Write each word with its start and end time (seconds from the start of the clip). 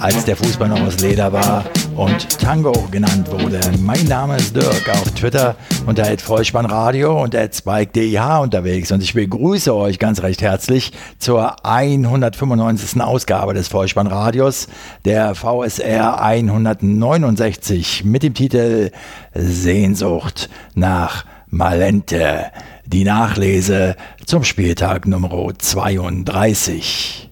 als 0.00 0.24
der 0.24 0.36
Fußball 0.36 0.68
noch 0.68 0.80
aus 0.80 1.00
Leder 1.00 1.32
war 1.32 1.64
und 1.96 2.38
Tango 2.40 2.72
genannt 2.90 3.30
wurde. 3.30 3.60
Mein 3.80 4.04
Name 4.06 4.36
ist 4.36 4.54
Dirk, 4.54 4.88
auf 4.88 5.10
Twitter 5.12 5.56
unter 5.86 6.06
Vollspannradio 6.18 7.22
und 7.22 7.34
@spike_deh 7.34 8.40
unterwegs 8.40 8.92
und 8.92 9.02
ich 9.02 9.14
begrüße 9.14 9.74
euch 9.74 9.98
ganz 9.98 10.22
recht 10.22 10.42
herzlich 10.42 10.92
zur 11.18 11.64
195. 11.66 13.00
Ausgabe 13.00 13.54
des 13.54 13.68
Vollspannradios, 13.68 14.68
der 15.04 15.34
VSR 15.34 16.22
169 16.22 18.04
mit 18.04 18.22
dem 18.22 18.34
Titel 18.34 18.90
Sehnsucht 19.34 20.48
nach 20.74 21.24
Malente. 21.48 22.46
Die 22.86 23.04
Nachlese 23.04 23.96
zum 24.24 24.44
Spieltag 24.44 25.06
Nummer 25.06 25.52
32. 25.58 27.27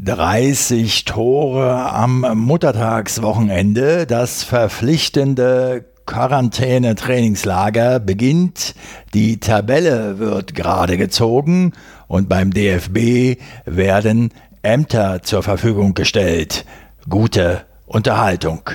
30 0.00 1.04
Tore 1.06 1.92
am 1.92 2.20
Muttertagswochenende. 2.20 4.06
Das 4.06 4.44
verpflichtende 4.44 5.86
Quarantäne-Trainingslager 6.06 7.98
beginnt. 7.98 8.76
Die 9.12 9.40
Tabelle 9.40 10.20
wird 10.20 10.54
gerade 10.54 10.98
gezogen 10.98 11.72
und 12.06 12.28
beim 12.28 12.52
DFB 12.52 13.40
werden 13.64 14.32
Ämter 14.62 15.22
zur 15.22 15.42
Verfügung 15.42 15.94
gestellt. 15.94 16.64
Gute 17.08 17.62
Unterhaltung. 17.84 18.70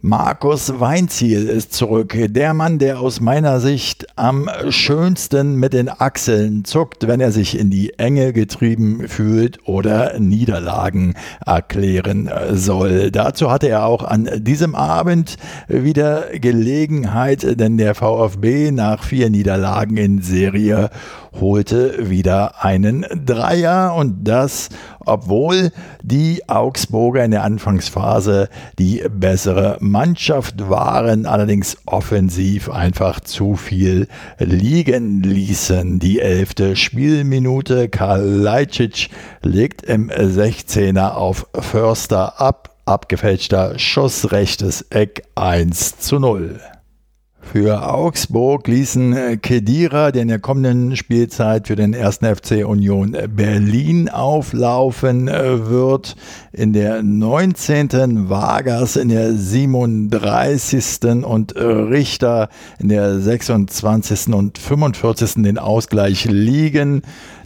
Markus 0.00 0.78
Weinziel 0.78 1.48
ist 1.48 1.72
zurück. 1.72 2.16
Der 2.16 2.54
Mann, 2.54 2.78
der 2.78 3.00
aus 3.00 3.20
meiner 3.20 3.58
Sicht 3.58 4.06
am 4.16 4.48
schönsten 4.68 5.56
mit 5.56 5.72
den 5.72 5.88
Achseln 5.88 6.64
zuckt, 6.64 7.08
wenn 7.08 7.20
er 7.20 7.32
sich 7.32 7.58
in 7.58 7.68
die 7.68 7.98
Enge 7.98 8.32
getrieben 8.32 9.08
fühlt 9.08 9.58
oder 9.66 10.20
Niederlagen 10.20 11.14
erklären 11.44 12.30
soll. 12.52 13.10
Dazu 13.10 13.50
hatte 13.50 13.68
er 13.68 13.86
auch 13.86 14.04
an 14.04 14.30
diesem 14.36 14.76
Abend 14.76 15.36
wieder 15.66 16.26
Gelegenheit, 16.32 17.58
denn 17.58 17.76
der 17.76 17.96
VfB 17.96 18.70
nach 18.70 19.02
vier 19.02 19.30
Niederlagen 19.30 19.96
in 19.96 20.22
Serie 20.22 20.90
holte 21.40 22.08
wieder 22.08 22.64
einen 22.64 23.04
Dreier 23.24 23.94
und 23.94 24.24
das, 24.24 24.68
obwohl 25.04 25.70
die 26.02 26.48
Augsburger 26.48 27.24
in 27.24 27.30
der 27.30 27.44
Anfangsphase 27.44 28.48
die 28.78 29.02
bessere 29.10 29.76
Mannschaft 29.80 30.68
waren, 30.68 31.26
allerdings 31.26 31.76
offensiv 31.86 32.70
einfach 32.70 33.20
zu 33.20 33.56
viel 33.56 34.08
liegen 34.38 35.22
ließen. 35.22 35.98
Die 35.98 36.20
elfte 36.20 36.76
Spielminute, 36.76 37.88
Karl 37.88 38.22
Leitschitsch 38.22 39.08
legt 39.42 39.82
im 39.82 40.10
16er 40.10 41.12
auf 41.12 41.46
Förster 41.54 42.40
ab, 42.40 42.76
abgefälschter 42.86 43.78
Schuss 43.78 44.32
rechtes 44.32 44.82
Eck 44.90 45.24
1 45.34 45.98
zu 45.98 46.18
0. 46.18 46.60
Für 47.50 47.88
Augsburg 47.88 48.68
ließen 48.68 49.12
äh, 49.14 49.36
Kedira, 49.38 50.12
der 50.12 50.20
in 50.20 50.28
der 50.28 50.38
kommenden 50.38 50.96
Spielzeit 50.96 51.66
für 51.66 51.76
den 51.76 51.94
1. 51.94 52.16
FC 52.16 52.62
Union 52.66 53.16
Berlin 53.34 54.10
auflaufen 54.10 55.28
äh, 55.28 55.66
wird, 55.66 56.14
in 56.52 56.74
der 56.74 57.02
19. 57.02 58.28
Vargas 58.28 58.96
in 58.96 59.08
der 59.08 59.32
37. 59.32 61.24
und 61.24 61.56
äh, 61.56 61.62
Richter 61.64 62.50
in 62.78 62.90
der 62.90 63.18
26. 63.18 64.34
und 64.34 64.58
45. 64.58 65.42
den 65.42 65.56
Ausgleich 65.56 66.26
liegen. 66.26 67.00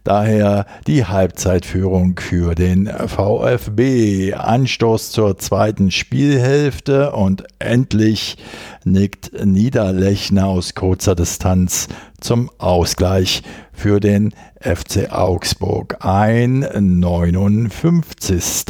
Daher 0.05 0.67
die 0.89 1.05
Halbzeitführung 1.05 2.19
für 2.19 2.57
den 2.57 2.89
VfB. 2.89 4.35
Anstoß 4.35 5.13
zur 5.13 5.39
zweiten 5.39 5.93
Spielhälfte 5.93 7.13
und 7.13 7.45
endlich 7.61 8.37
nickt 8.85 9.31
Niederlechner 9.45 10.47
aus 10.47 10.75
kurzer 10.75 11.15
Distanz 11.15 11.87
zum 12.21 12.51
Ausgleich 12.59 13.45
für 13.73 14.01
den 14.01 14.35
FC 14.61 15.13
Augsburg 15.13 16.05
ein. 16.05 16.61
59. 16.61 18.65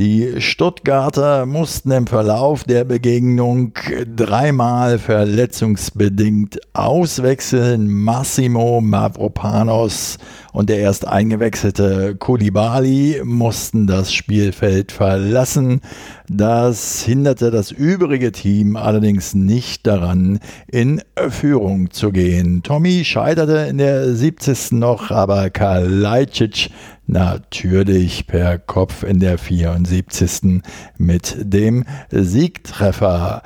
Die 0.00 0.40
Stuttgarter 0.40 1.44
mussten 1.44 1.90
im 1.90 2.06
Verlauf 2.06 2.64
der 2.64 2.84
Begegnung 2.84 3.74
dreimal 4.16 4.98
verletzungsbedingt 4.98 6.58
auswechseln. 6.72 7.86
Massimo 7.86 8.80
Mavropanos 8.80 10.16
und 10.52 10.68
der 10.68 10.78
erst 10.78 11.06
eingewechselte 11.06 12.16
Kulibali 12.16 13.20
mussten 13.24 13.86
das 13.86 14.12
Spielfeld 14.12 14.92
verlassen. 14.92 15.80
Das 16.28 17.02
hinderte 17.02 17.50
das 17.50 17.70
übrige 17.70 18.32
Team 18.32 18.76
allerdings 18.76 19.34
nicht 19.34 19.86
daran, 19.86 20.40
in 20.68 21.02
Führung 21.28 21.90
zu 21.90 22.12
gehen. 22.12 22.62
Tommy 22.62 23.04
scheiterte 23.04 23.66
in 23.68 23.78
der 23.78 24.14
70. 24.14 24.72
noch, 24.72 25.10
aber 25.10 25.50
Kalajdzic 25.50 26.70
natürlich 27.06 28.26
per 28.26 28.58
Kopf 28.58 29.02
in 29.02 29.20
der 29.20 29.38
74. 29.38 30.62
mit 30.98 31.36
dem 31.40 31.84
Siegtreffer. 32.10 33.42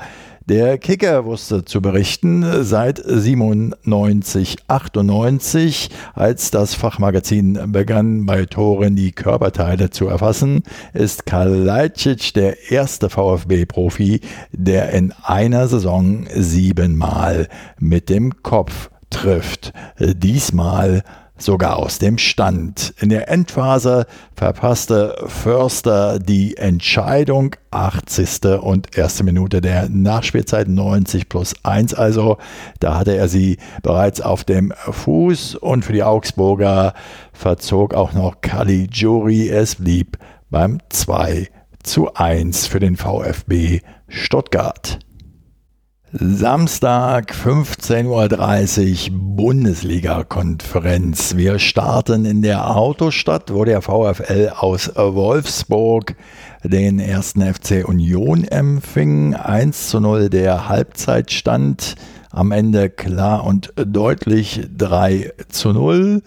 Der 0.46 0.76
Kicker 0.76 1.24
wusste 1.24 1.64
zu 1.64 1.80
berichten, 1.80 2.44
seit 2.64 3.02
97, 3.02 4.58
98, 4.68 5.88
als 6.12 6.50
das 6.50 6.74
Fachmagazin 6.74 7.58
begann, 7.72 8.26
bei 8.26 8.44
Toren 8.44 8.94
die 8.94 9.12
Körperteile 9.12 9.88
zu 9.88 10.06
erfassen, 10.06 10.62
ist 10.92 11.24
Kalajdzic 11.24 12.34
der 12.34 12.70
erste 12.70 13.08
VfB-Profi, 13.08 14.20
der 14.52 14.90
in 14.90 15.14
einer 15.22 15.66
Saison 15.66 16.26
siebenmal 16.34 17.48
mit 17.78 18.10
dem 18.10 18.42
Kopf 18.42 18.90
trifft. 19.08 19.72
Diesmal 19.98 21.04
sogar 21.36 21.76
aus 21.76 21.98
dem 21.98 22.18
Stand. 22.18 22.94
In 23.00 23.08
der 23.08 23.28
Endphase 23.28 24.06
verpasste 24.36 25.16
Förster 25.26 26.18
die 26.18 26.56
Entscheidung, 26.56 27.56
80. 27.70 28.60
und 28.60 28.96
erste 28.96 29.24
Minute 29.24 29.60
der 29.60 29.88
Nachspielzeit 29.88 30.68
90 30.68 31.28
plus 31.28 31.54
1 31.64 31.94
also. 31.94 32.38
Da 32.78 32.96
hatte 32.96 33.16
er 33.16 33.28
sie 33.28 33.58
bereits 33.82 34.20
auf 34.20 34.44
dem 34.44 34.72
Fuß 34.76 35.56
und 35.56 35.84
für 35.84 35.92
die 35.92 36.04
Augsburger 36.04 36.94
verzog 37.32 37.94
auch 37.94 38.12
noch 38.12 38.40
Caligiuri. 38.40 39.48
Es 39.48 39.76
blieb 39.76 40.18
beim 40.50 40.78
2 40.88 41.48
zu 41.82 42.14
1 42.14 42.66
für 42.66 42.80
den 42.80 42.96
VfB 42.96 43.80
Stuttgart. 44.08 45.00
Samstag 46.16 47.34
15.30 47.34 49.10
Uhr 49.10 49.18
Bundesliga-Konferenz. 49.34 51.36
Wir 51.36 51.58
starten 51.58 52.24
in 52.24 52.40
der 52.40 52.76
Autostadt, 52.76 53.52
wo 53.52 53.64
der 53.64 53.82
VfL 53.82 54.52
aus 54.56 54.92
Wolfsburg 54.94 56.14
den 56.62 57.00
ersten 57.00 57.42
FC 57.42 57.82
Union 57.84 58.44
empfing. 58.44 59.34
1 59.34 59.88
zu 59.88 59.98
0 59.98 60.30
der 60.30 60.68
Halbzeitstand. 60.68 61.96
Am 62.30 62.52
Ende 62.52 62.90
klar 62.90 63.42
und 63.42 63.72
deutlich 63.74 64.68
3 64.78 65.32
zu 65.48 65.72
0 65.72 66.22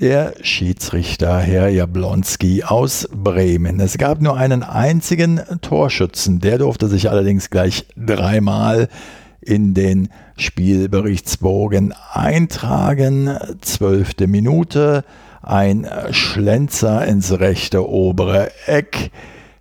der 0.00 0.34
Schiedsrichter 0.42 1.38
Herr 1.38 1.68
Jablonski 1.68 2.64
aus 2.64 3.08
Bremen. 3.12 3.78
Es 3.78 3.96
gab 3.96 4.20
nur 4.20 4.36
einen 4.36 4.62
einzigen 4.62 5.40
Torschützen, 5.60 6.40
der 6.40 6.58
durfte 6.58 6.88
sich 6.88 7.10
allerdings 7.10 7.48
gleich 7.48 7.86
dreimal 7.96 8.88
in 9.40 9.74
den 9.74 10.08
Spielberichtsbogen 10.36 11.94
eintragen. 12.12 13.38
Zwölfte 13.60 14.26
Minute, 14.26 15.04
ein 15.42 15.86
Schlenzer 16.10 17.06
ins 17.06 17.38
rechte 17.38 17.88
obere 17.88 18.50
Eck. 18.66 19.12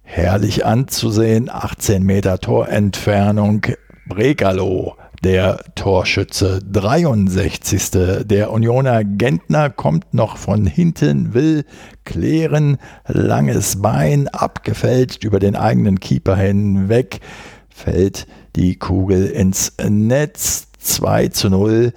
Herrlich 0.01 0.65
anzusehen, 0.65 1.49
18 1.49 2.03
Meter 2.03 2.39
Torentfernung. 2.39 3.67
Bregalo 4.07 4.95
der 5.23 5.59
Torschütze 5.75 6.59
63. 6.69 7.91
Der 8.25 8.51
Unioner 8.51 9.03
Gentner 9.03 9.69
kommt 9.69 10.13
noch 10.13 10.37
von 10.37 10.65
hinten, 10.65 11.33
will 11.33 11.65
klären, 12.03 12.77
langes 13.07 13.81
Bein, 13.81 14.27
abgefälscht 14.27 15.23
über 15.23 15.39
den 15.39 15.55
eigenen 15.55 15.99
Keeper 15.99 16.35
hinweg, 16.35 17.21
fällt 17.69 18.27
die 18.55 18.75
Kugel 18.75 19.27
ins 19.27 19.73
Netz. 19.87 20.67
2 20.79 21.29
zu 21.29 21.49
0 21.49 21.93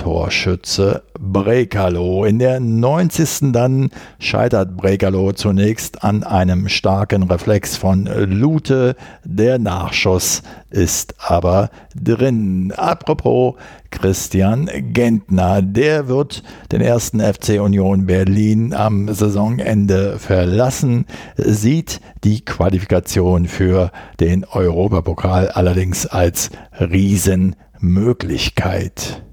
Torschütze 0.00 1.02
Brekalo. 1.18 2.24
In 2.24 2.38
der 2.38 2.58
90. 2.58 3.52
dann 3.52 3.90
scheitert 4.18 4.74
Brekalo 4.74 5.32
zunächst 5.32 6.02
an 6.02 6.24
einem 6.24 6.70
starken 6.70 7.24
Reflex 7.24 7.76
von 7.76 8.06
Lute. 8.06 8.96
Der 9.24 9.58
Nachschuss 9.58 10.42
ist 10.70 11.16
aber 11.18 11.68
drin. 11.94 12.72
Apropos 12.74 13.56
Christian 13.90 14.70
Gentner, 14.94 15.60
der 15.60 16.08
wird 16.08 16.44
den 16.72 16.80
ersten 16.80 17.20
FC 17.20 17.60
Union 17.60 18.06
Berlin 18.06 18.72
am 18.72 19.12
Saisonende 19.12 20.18
verlassen, 20.18 21.04
sieht 21.36 22.00
die 22.24 22.42
Qualifikation 22.42 23.46
für 23.46 23.92
den 24.18 24.46
Europapokal 24.46 25.50
allerdings 25.50 26.06
als 26.06 26.48
Riesenmöglichkeit. 26.80 29.24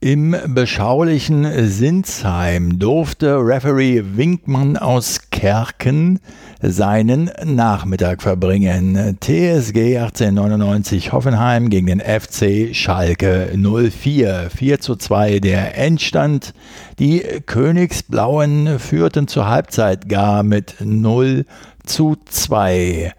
Im 0.00 0.36
beschaulichen 0.46 1.68
Sinsheim 1.68 2.78
durfte 2.78 3.34
Referee 3.38 4.04
Winkmann 4.14 4.76
aus 4.76 5.22
Kerken 5.32 6.20
seinen 6.62 7.32
Nachmittag 7.44 8.22
verbringen. 8.22 9.18
TSG 9.18 9.98
1899 9.98 11.10
Hoffenheim 11.10 11.68
gegen 11.68 11.88
den 11.88 11.98
FC 11.98 12.76
Schalke 12.76 13.50
04. 13.56 14.50
4 14.54 14.80
zu 14.80 14.94
2 14.94 15.40
der 15.40 15.76
Endstand. 15.76 16.54
Die 17.00 17.24
Königsblauen 17.46 18.78
führten 18.78 19.26
zur 19.26 19.48
Halbzeit 19.48 20.08
gar 20.08 20.44
mit 20.44 20.76
0 20.78 21.44
zu 21.84 22.16
2. 22.24 23.14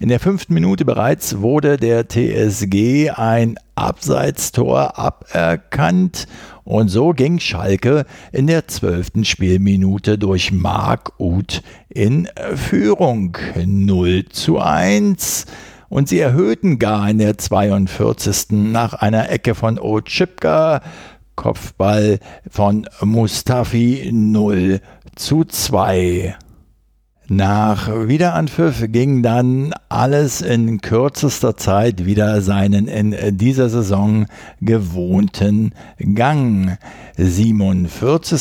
In 0.00 0.10
der 0.10 0.20
fünften 0.20 0.54
Minute 0.54 0.84
bereits 0.84 1.40
wurde 1.40 1.76
der 1.76 2.06
TSG 2.08 3.10
ein 3.10 3.58
Abseitstor 3.74 4.96
aberkannt 4.96 6.28
und 6.62 6.88
so 6.88 7.10
ging 7.10 7.40
Schalke 7.40 8.04
in 8.30 8.46
der 8.46 8.68
zwölften 8.68 9.24
Spielminute 9.24 10.16
durch 10.16 10.52
Mark 10.52 11.14
Uth 11.18 11.62
in 11.88 12.28
Führung 12.54 13.36
0 13.56 14.26
zu 14.26 14.60
1 14.60 15.46
und 15.88 16.08
sie 16.08 16.20
erhöhten 16.20 16.78
gar 16.78 17.10
in 17.10 17.18
der 17.18 17.36
42. 17.36 18.50
nach 18.50 18.94
einer 18.94 19.30
Ecke 19.30 19.56
von 19.56 19.80
Otschipka 19.80 20.80
Kopfball 21.34 22.20
von 22.48 22.88
Mustafi 23.00 24.10
0 24.12 24.80
zu 25.16 25.44
2. 25.44 26.36
Nach 27.30 27.90
Wiederanpfiff 28.08 28.90
ging 28.90 29.22
dann 29.22 29.74
alles 29.90 30.40
in 30.40 30.80
kürzester 30.80 31.58
Zeit 31.58 32.06
wieder 32.06 32.40
seinen 32.40 32.88
in 32.88 33.36
dieser 33.36 33.68
Saison 33.68 34.24
gewohnten 34.62 35.74
Gang. 36.14 36.78
47. 37.18 38.40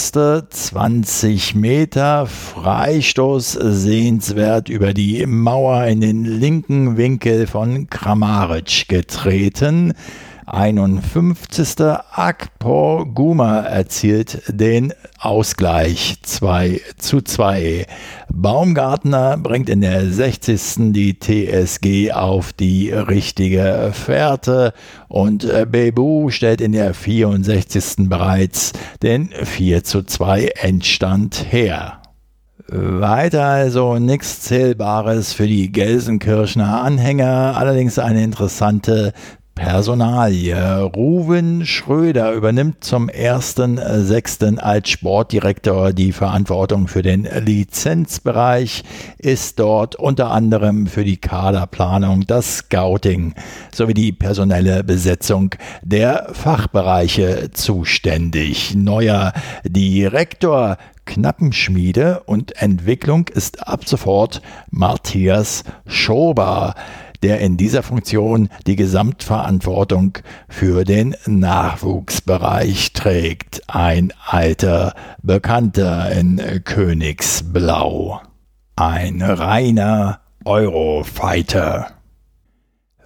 20 0.49 1.55
Meter 1.55 2.27
Freistoß 2.27 3.59
sehenswert 3.61 4.69
über 4.69 4.93
die 4.93 5.25
Mauer 5.25 5.83
in 5.87 5.99
den 5.99 6.23
linken 6.23 6.95
Winkel 6.95 7.45
von 7.45 7.89
Kramaric 7.89 8.87
getreten. 8.87 9.95
51. 10.47 11.75
Akpor 12.11 13.05
Guma 13.13 13.59
erzielt 13.63 14.43
den 14.47 14.93
Ausgleich 15.19 16.19
2 16.23 16.79
zu 16.97 17.21
2. 17.21 17.85
Baumgartner 18.31 19.37
bringt 19.37 19.67
in 19.67 19.81
der 19.81 20.09
60. 20.09 20.93
die 20.93 21.19
TSG 21.19 22.13
auf 22.13 22.53
die 22.53 22.91
richtige 22.91 23.91
Fährte 23.91 24.73
und 25.09 25.45
Bebu 25.69 26.29
stellt 26.29 26.61
in 26.61 26.71
der 26.71 26.93
64. 26.93 28.07
bereits 28.07 28.71
den 29.03 29.27
4 29.29 29.83
zu 29.83 30.03
2 30.03 30.51
Endstand 30.61 31.45
her. 31.51 32.01
Weiter 32.69 33.45
also 33.45 33.97
nichts 33.97 34.41
Zählbares 34.41 35.33
für 35.33 35.47
die 35.47 35.71
Gelsenkirchener 35.71 36.81
Anhänger, 36.83 37.55
allerdings 37.57 37.97
eine 37.97 38.23
interessante 38.23 39.13
Personalie. 39.57 40.55
Ruven 40.95 41.65
Schröder 41.65 42.31
übernimmt 42.33 42.83
zum 42.83 43.09
1.6. 43.09 44.59
als 44.59 44.89
Sportdirektor 44.89 45.93
die 45.93 46.11
Verantwortung 46.11 46.87
für 46.87 47.01
den 47.01 47.23
Lizenzbereich, 47.23 48.83
ist 49.17 49.59
dort 49.59 49.95
unter 49.95 50.29
anderem 50.31 50.85
für 50.85 51.03
die 51.03 51.17
Kaderplanung, 51.17 52.27
das 52.27 52.57
Scouting 52.57 53.33
sowie 53.73 53.95
die 53.95 54.11
personelle 54.11 54.83
Besetzung 54.83 55.55
der 55.81 56.29
Fachbereiche 56.33 57.49
zuständig. 57.51 58.75
Neuer 58.75 59.33
Direktor 59.65 60.77
Knappenschmiede 61.07 62.21
und 62.25 62.61
Entwicklung 62.61 63.27
ist 63.29 63.67
ab 63.67 63.87
sofort 63.87 64.41
Matthias 64.69 65.63
Schober 65.87 66.75
der 67.23 67.39
in 67.39 67.57
dieser 67.57 67.83
Funktion 67.83 68.49
die 68.65 68.75
Gesamtverantwortung 68.75 70.17
für 70.49 70.83
den 70.83 71.15
Nachwuchsbereich 71.25 72.93
trägt. 72.93 73.61
Ein 73.67 74.13
alter 74.25 74.93
Bekannter 75.21 76.11
in 76.11 76.41
Königsblau. 76.63 78.21
Ein 78.75 79.21
reiner 79.21 80.21
Eurofighter. 80.45 81.97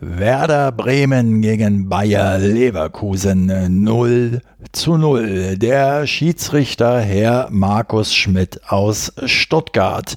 Werder 0.04 0.72
Bremen 0.72 1.44
gegen 1.44 1.88
Bayer 1.88 2.40
Leverkusen 2.40 3.84
0 3.84 4.42
zu 4.72 4.98
0. 4.98 5.60
Der 5.60 6.08
Schiedsrichter 6.08 7.00
Herr 7.00 7.50
Markus 7.52 8.16
Schmidt 8.16 8.62
aus 8.68 9.14
Stuttgart 9.26 10.16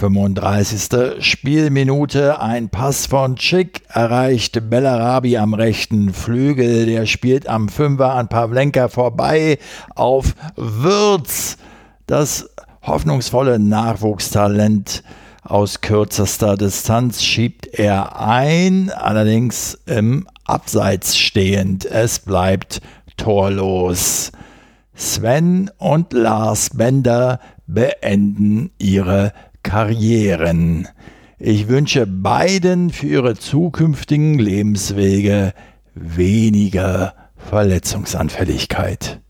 35. 0.00 1.22
Spielminute, 1.22 2.40
ein 2.40 2.70
Pass 2.70 3.04
von 3.04 3.36
Schick 3.36 3.82
erreicht 3.88 4.70
Bellarabi 4.70 5.36
am 5.36 5.52
rechten 5.52 6.14
Flügel. 6.14 6.86
Der 6.86 7.04
spielt 7.04 7.46
am 7.46 7.68
Fünfer 7.68 8.14
an 8.14 8.28
Pavlenka 8.28 8.88
vorbei 8.88 9.58
auf 9.94 10.34
Würz. 10.56 11.58
Das 12.06 12.48
hoffnungsvolle 12.80 13.58
Nachwuchstalent 13.58 15.02
aus 15.42 15.82
kürzester 15.82 16.56
Distanz 16.56 17.22
schiebt 17.22 17.66
er 17.66 18.18
ein, 18.18 18.90
allerdings 18.90 19.78
im 19.84 20.26
Abseits 20.44 21.18
stehend. 21.18 21.84
Es 21.84 22.20
bleibt 22.20 22.80
torlos. 23.18 24.32
Sven 24.94 25.70
und 25.76 26.14
Lars 26.14 26.70
Bender 26.70 27.38
beenden 27.66 28.70
ihre 28.78 29.32
Karrieren. 29.62 30.88
Ich 31.38 31.68
wünsche 31.68 32.06
beiden 32.06 32.90
für 32.90 33.06
ihre 33.06 33.34
zukünftigen 33.36 34.38
Lebenswege 34.38 35.54
weniger 35.94 37.14
Verletzungsanfälligkeit. 37.36 39.20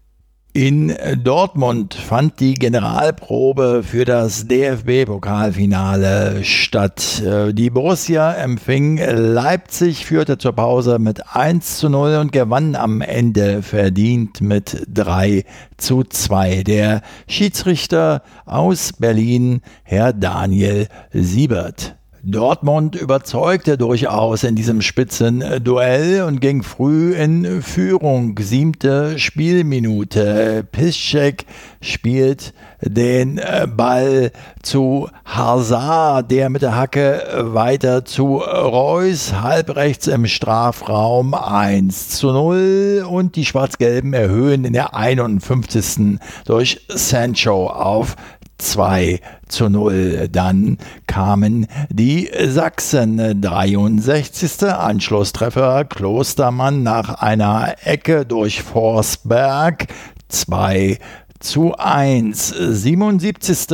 In 0.52 0.92
Dortmund 1.22 1.94
fand 1.94 2.40
die 2.40 2.54
Generalprobe 2.54 3.84
für 3.84 4.04
das 4.04 4.48
DFB-Pokalfinale 4.48 6.42
statt. 6.42 7.22
Die 7.52 7.70
Borussia 7.70 8.32
empfing 8.32 8.98
Leipzig, 8.98 10.04
führte 10.04 10.38
zur 10.38 10.54
Pause 10.54 10.98
mit 10.98 11.36
1 11.36 11.78
zu 11.78 11.88
0 11.88 12.16
und 12.16 12.32
gewann 12.32 12.74
am 12.74 13.00
Ende 13.00 13.62
verdient 13.62 14.40
mit 14.40 14.84
3 14.92 15.44
zu 15.76 16.02
2. 16.02 16.64
Der 16.64 17.02
Schiedsrichter 17.28 18.24
aus 18.44 18.92
Berlin, 18.94 19.60
Herr 19.84 20.12
Daniel 20.12 20.88
Siebert. 21.12 21.94
Dortmund 22.22 22.96
überzeugte 22.96 23.78
durchaus 23.78 24.44
in 24.44 24.54
diesem 24.54 24.82
Spitzenduell 24.82 26.24
und 26.24 26.40
ging 26.40 26.62
früh 26.62 27.14
in 27.14 27.62
Führung. 27.62 28.38
Siebte 28.38 29.18
Spielminute. 29.18 30.66
Piszczek 30.70 31.46
spielt 31.80 32.52
den 32.82 33.38
äh, 33.38 33.66
Ball 33.66 34.32
zu 34.62 35.08
Hazard, 35.24 36.30
der 36.30 36.50
mit 36.50 36.62
der 36.62 36.76
Hacke 36.76 37.22
weiter 37.38 38.04
zu 38.04 38.36
Reus, 38.36 39.32
halb 39.40 39.76
rechts 39.76 40.06
im 40.06 40.26
Strafraum 40.26 41.32
1 41.34 42.10
zu 42.10 42.32
0 42.32 43.06
und 43.08 43.36
die 43.36 43.44
Schwarz-Gelben 43.44 44.12
erhöhen 44.12 44.64
in 44.64 44.74
der 44.74 44.94
51. 44.94 46.18
durch 46.44 46.80
Sancho 46.88 47.68
auf 47.68 48.16
2 48.60 49.20
zu 49.48 49.68
0. 49.68 50.28
Dann 50.30 50.78
kamen 51.06 51.66
die 51.88 52.30
Sachsen. 52.46 53.40
63. 53.40 54.62
Anschlusstreffer 54.64 55.84
Klostermann 55.84 56.82
nach 56.82 57.20
einer 57.20 57.74
Ecke 57.84 58.24
durch 58.26 58.62
Forsberg. 58.62 59.86
2 60.28 60.98
zu 61.40 61.74
1. 61.76 62.48
77. 62.48 63.66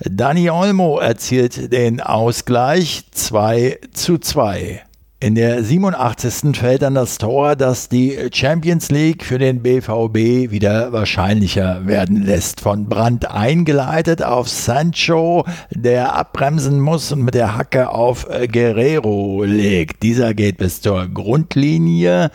Dani 0.00 0.50
Olmo 0.50 0.98
erzielt 0.98 1.72
den 1.72 2.00
Ausgleich 2.00 3.04
2 3.12 3.78
zu 3.92 4.18
2. 4.18 4.82
In 5.22 5.34
der 5.34 5.62
87. 5.62 6.56
fällt 6.56 6.80
dann 6.80 6.94
das 6.94 7.18
Tor, 7.18 7.54
das 7.54 7.90
die 7.90 8.16
Champions 8.32 8.90
League 8.90 9.22
für 9.22 9.38
den 9.38 9.60
BVB 9.60 10.50
wieder 10.50 10.94
wahrscheinlicher 10.94 11.86
werden 11.86 12.24
lässt. 12.24 12.62
Von 12.62 12.86
Brandt 12.86 13.30
eingeleitet 13.30 14.22
auf 14.22 14.48
Sancho, 14.48 15.44
der 15.68 16.16
abbremsen 16.16 16.80
muss 16.80 17.12
und 17.12 17.20
mit 17.20 17.34
der 17.34 17.54
Hacke 17.54 17.90
auf 17.90 18.26
Guerrero 18.50 19.44
legt. 19.44 20.02
Dieser 20.02 20.32
geht 20.32 20.56
bis 20.56 20.80
zur 20.80 21.06
Grundlinie 21.06 22.30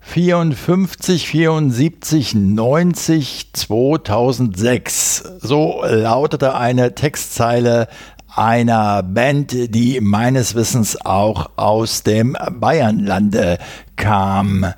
54, 0.00 1.28
74, 1.28 2.34
90, 2.34 3.50
2006. 3.52 5.24
So 5.40 5.82
lautete 5.84 6.56
eine 6.56 6.94
Textzeile 6.94 7.88
einer 8.34 9.02
Band, 9.02 9.52
die 9.52 10.00
meines 10.00 10.54
Wissens 10.54 10.98
auch 11.04 11.50
aus 11.56 12.02
dem 12.02 12.36
Bayernlande 12.50 13.58
kam. 13.96 14.72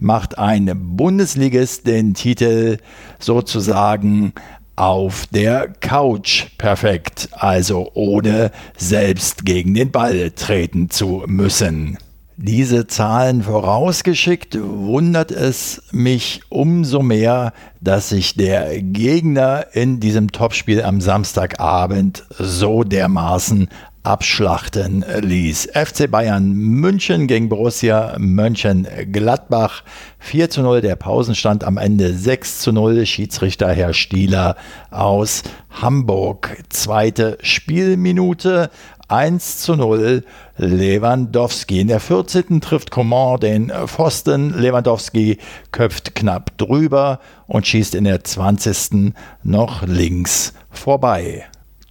macht 0.00 0.36
ein 0.36 0.96
Bundesligist 0.96 1.86
den 1.86 2.14
Titel 2.14 2.78
sozusagen 3.20 4.32
auf 4.74 5.28
der 5.28 5.68
Couch 5.68 6.46
perfekt, 6.58 7.28
also 7.30 7.88
ohne 7.94 8.50
selbst 8.76 9.44
gegen 9.44 9.74
den 9.74 9.92
Ball 9.92 10.32
treten 10.32 10.90
zu 10.90 11.22
müssen. 11.28 11.98
Diese 12.36 12.88
Zahlen 12.88 13.44
vorausgeschickt, 13.44 14.58
wundert 14.60 15.30
es 15.30 15.82
mich 15.92 16.40
umso 16.48 17.00
mehr, 17.00 17.52
dass 17.80 18.08
sich 18.08 18.34
der 18.34 18.82
Gegner 18.82 19.66
in 19.72 20.00
diesem 20.00 20.32
Topspiel 20.32 20.82
am 20.82 21.00
Samstagabend 21.00 22.24
so 22.36 22.82
dermaßen 22.82 23.68
abschlachten 24.04 25.02
ließ. 25.22 25.70
FC 25.72 26.10
Bayern 26.10 26.52
München 26.52 27.26
gegen 27.26 27.48
Borussia 27.48 28.16
Mönchengladbach 28.18 29.82
4 30.18 30.50
zu 30.50 30.62
0, 30.62 30.82
der 30.82 30.96
Pausenstand 30.96 31.64
am 31.64 31.78
Ende 31.78 32.12
6 32.12 32.60
zu 32.60 32.72
0, 32.72 33.06
Schiedsrichter 33.06 33.72
Herr 33.72 33.94
Stieler 33.94 34.56
aus 34.90 35.42
Hamburg. 35.70 36.62
Zweite 36.68 37.38
Spielminute, 37.40 38.70
1 39.08 39.58
zu 39.58 39.76
0 39.76 40.24
Lewandowski. 40.56 41.80
In 41.80 41.88
der 41.88 42.00
14. 42.00 42.60
trifft 42.60 42.90
Coman 42.90 43.40
den 43.40 43.72
Pfosten. 43.86 44.58
Lewandowski 44.58 45.38
köpft 45.72 46.14
knapp 46.14 46.56
drüber 46.58 47.20
und 47.46 47.66
schießt 47.66 47.94
in 47.94 48.04
der 48.04 48.24
20. 48.24 49.12
noch 49.42 49.86
links 49.86 50.54
vorbei. 50.70 51.46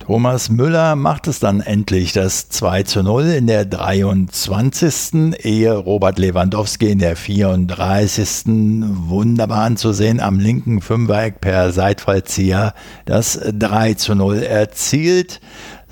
Thomas 0.05 0.49
Müller 0.49 0.97
macht 0.97 1.27
es 1.27 1.39
dann 1.39 1.61
endlich 1.61 2.11
das 2.11 2.49
2 2.49 2.83
zu 2.83 3.03
0 3.03 3.23
in 3.23 3.47
der 3.47 3.63
23. 3.63 5.33
ehe 5.45 5.77
Robert 5.77 6.19
Lewandowski 6.19 6.91
in 6.91 6.99
der 6.99 7.15
34. 7.15 8.47
wunderbar 8.47 9.63
anzusehen 9.63 10.19
am 10.19 10.39
linken 10.39 10.81
Fünfereck 10.81 11.39
per 11.39 11.71
Seitfallzieher 11.71 12.73
das 13.05 13.39
3 13.45 13.93
zu 13.93 14.13
0 14.13 14.43
erzielt 14.43 15.39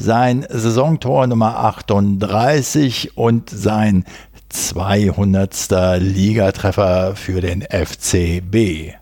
sein 0.01 0.45
Saisontor 0.49 1.27
Nummer 1.27 1.57
38 1.59 3.17
und 3.17 3.49
sein 3.49 4.05
200. 4.49 5.99
Ligatreffer 5.99 7.15
für 7.15 7.41
den 7.41 7.61
FCB. 7.61 9.00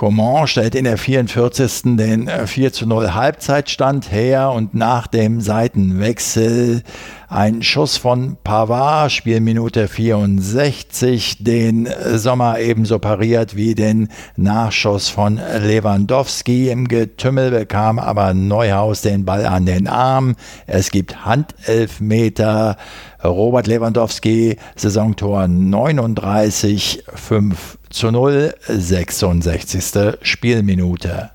Coman 0.00 0.46
stellt 0.46 0.74
in 0.74 0.84
der 0.84 0.96
44. 0.96 1.98
den 1.98 2.26
4 2.26 2.72
zu 2.72 2.86
0 2.86 3.12
Halbzeitstand 3.12 4.10
her 4.10 4.50
und 4.50 4.72
nach 4.72 5.06
dem 5.06 5.42
Seitenwechsel 5.42 6.82
ein 7.28 7.62
Schuss 7.62 7.98
von 7.98 8.38
Pavard, 8.42 9.12
Spielminute 9.12 9.88
64, 9.88 11.44
den 11.44 11.86
Sommer 12.14 12.60
ebenso 12.60 12.98
pariert 12.98 13.56
wie 13.56 13.74
den 13.74 14.08
Nachschuss 14.36 15.10
von 15.10 15.36
Lewandowski. 15.36 16.70
Im 16.70 16.88
Getümmel 16.88 17.50
bekam 17.50 17.98
aber 17.98 18.32
Neuhaus 18.32 19.02
den 19.02 19.26
Ball 19.26 19.44
an 19.44 19.66
den 19.66 19.86
Arm. 19.86 20.34
Es 20.66 20.90
gibt 20.90 21.26
Handelfmeter. 21.26 22.78
Robert 23.22 23.66
Lewandowski, 23.66 24.56
Saisontor 24.76 25.46
39, 25.46 27.04
5 27.14 27.76
zu 27.90 28.10
0, 28.10 28.54
66. 28.68 30.18
Spielminute. 30.22 31.30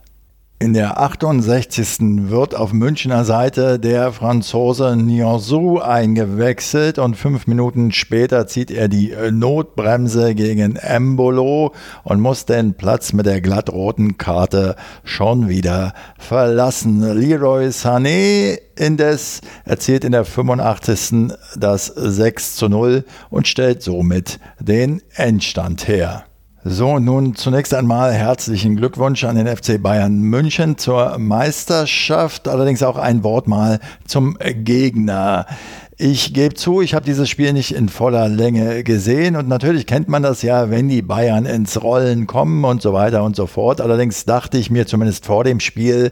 In 0.58 0.74
der 0.74 1.02
68. 1.02 2.30
wird 2.30 2.56
auf 2.56 2.72
Münchner 2.72 3.26
Seite 3.26 3.78
der 3.78 4.14
Franzose 4.14 4.96
Nianzou 4.96 5.80
eingewechselt 5.80 6.98
und 6.98 7.18
fünf 7.18 7.46
Minuten 7.46 7.92
später 7.92 8.48
zieht 8.48 8.72
er 8.72 8.88
die 8.88 9.14
Notbremse 9.32 10.34
gegen 10.34 10.78
Embolo 10.78 11.74
und 12.06 12.22
muss 12.22 12.46
den 12.46 12.74
Platz 12.74 13.12
mit 13.12 13.26
der 13.26 13.42
glattroten 13.42 14.18
Karte 14.18 14.78
schon 15.04 15.50
wieder 15.50 15.94
verlassen. 16.18 17.02
Leroy 17.02 17.68
Sané 17.68 18.58
indes 18.78 19.42
erzielt 19.66 20.06
in 20.06 20.14
der 20.14 20.24
85. 20.24 21.34
das 21.58 21.88
6 21.88 22.56
zu 22.56 22.70
0 22.70 23.04
und 23.30 23.50
stellt 23.50 23.84
somit 23.84 24.40
den 24.62 25.02
Endstand 25.16 25.90
her. 25.90 26.24
So, 26.68 26.98
nun 26.98 27.36
zunächst 27.36 27.76
einmal 27.76 28.12
herzlichen 28.12 28.76
Glückwunsch 28.76 29.24
an 29.24 29.36
den 29.36 29.46
FC 29.46 29.80
Bayern 29.80 30.20
München 30.20 30.80
zur 30.80 31.20
Meisterschaft, 31.20 32.48
allerdings 32.48 32.82
auch 32.82 32.98
ein 32.98 33.24
Wort 33.24 33.48
mal 33.48 33.80
zum 34.08 34.36
Gegner. 34.40 35.46
Ich 35.98 36.34
gebe 36.34 36.56
zu, 36.56 36.82
ich 36.82 36.94
habe 36.94 37.06
dieses 37.06 37.30
Spiel 37.30 37.54
nicht 37.54 37.74
in 37.74 37.88
voller 37.88 38.28
Länge 38.28 38.84
gesehen 38.84 39.38
und 39.38 39.48
natürlich 39.48 39.88
kennt 39.88 40.10
man 40.10 40.24
das 40.24 40.42
ja, 40.42 40.70
wenn 40.70 40.90
die 40.90 41.02
Bayern 41.02 41.46
ins 41.46 41.82
Rollen 41.82 42.28
kommen 42.28 42.66
und 42.66 42.82
so 42.82 42.92
weiter 42.92 43.24
und 43.24 43.38
so 43.38 43.48
fort. 43.48 43.80
Allerdings 43.80 44.26
dachte 44.26 44.58
ich 44.58 44.70
mir 44.70 44.88
zumindest 44.88 45.26
vor 45.26 45.46
dem 45.46 45.62
Spiel, 45.62 46.12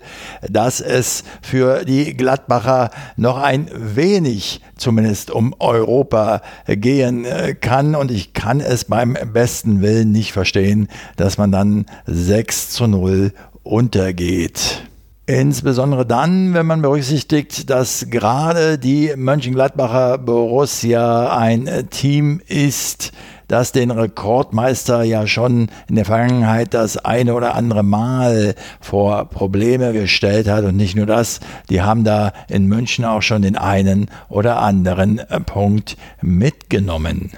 dass 0.50 0.80
es 0.80 1.25
für 1.42 1.84
die 1.84 2.16
Gladbacher 2.16 2.92
noch 3.18 3.38
ein 3.38 3.70
wenig 3.75 4.62
zumindest 4.78 5.32
um 5.32 5.54
Europa 5.60 6.42
gehen 6.66 7.28
kann 7.60 7.96
und 7.96 8.10
ich 8.10 8.32
kann 8.32 8.62
es 8.62 8.86
beim 8.86 9.18
besten 9.34 9.82
Willen 9.82 10.13
nicht 10.13 10.32
verstehen, 10.32 10.88
dass 11.18 11.38
man 11.38 11.52
dann 11.52 11.88
6 12.06 12.70
zu 12.70 12.88
0 12.88 13.34
untergeht. 13.63 14.84
Insbesondere 15.25 16.06
dann, 16.06 16.53
wenn 16.53 16.65
man 16.65 16.82
berücksichtigt, 16.82 17.70
dass 17.70 18.08
gerade 18.10 18.77
die 18.77 19.13
Mönchengladbacher 19.15 20.18
Borussia 20.18 21.38
ein 21.38 21.88
Team 21.89 22.42
ist, 22.46 23.13
das 23.48 23.72
den 23.72 23.92
Rekordmeister 23.92 25.03
ja 25.03 25.25
schon 25.25 25.70
in 25.88 25.96
der 25.96 26.03
Vergangenheit 26.03 26.74
das 26.74 26.98
eine 26.98 27.36
oder 27.36 27.56
andere 27.56 27.84
Mal 27.84 28.56
vor 28.82 29.30
Probleme 29.30 29.94
gestellt 29.94 30.50
hat. 30.50 30.65
Und 30.65 30.75
nicht 30.75 30.98
nur 30.98 31.06
das, 31.06 31.39
die 31.70 31.82
haben 31.82 32.03
da 32.03 32.34
in 32.50 32.65
München 32.65 33.06
auch 33.06 33.22
schon 33.22 33.44
den 33.44 33.56
einen 33.56 34.10
oder 34.27 34.60
anderen 34.60 35.22
Punkt 35.46 35.96
mitgenommen. 36.22 37.32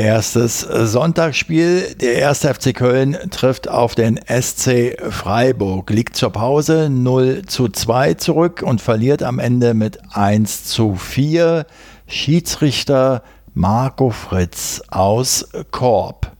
Erstes 0.00 0.60
Sonntagsspiel. 0.60 1.94
Der 1.94 2.14
erste 2.14 2.54
FC 2.54 2.74
Köln 2.74 3.18
trifft 3.30 3.68
auf 3.68 3.94
den 3.94 4.18
SC 4.26 4.96
Freiburg, 5.10 5.90
liegt 5.90 6.16
zur 6.16 6.30
Pause 6.30 6.88
0 6.88 7.42
zu 7.46 7.68
2 7.68 8.14
zurück 8.14 8.62
und 8.62 8.80
verliert 8.80 9.22
am 9.22 9.38
Ende 9.38 9.74
mit 9.74 9.98
1 10.14 10.64
zu 10.64 10.94
4. 10.94 11.66
Schiedsrichter 12.06 13.22
Marco 13.52 14.08
Fritz 14.08 14.80
aus 14.88 15.50
Korb. 15.70 16.32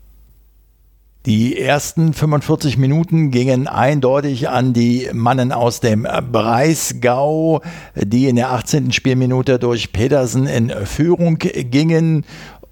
Die 1.27 1.59
ersten 1.59 2.15
45 2.15 2.79
Minuten 2.79 3.31
gingen 3.31 3.69
eindeutig 3.69 4.49
an 4.49 4.73
die 4.73 5.11
Mannen 5.13 5.53
aus 5.53 5.81
dem 5.81 6.09
Breisgau, 6.33 7.61
die 7.95 8.27
in 8.27 8.37
der 8.37 8.53
18. 8.53 8.91
Spielminute 8.91 9.59
durch 9.59 9.93
Pedersen 9.93 10.47
in 10.47 10.71
Führung 10.87 11.37
gingen 11.37 12.25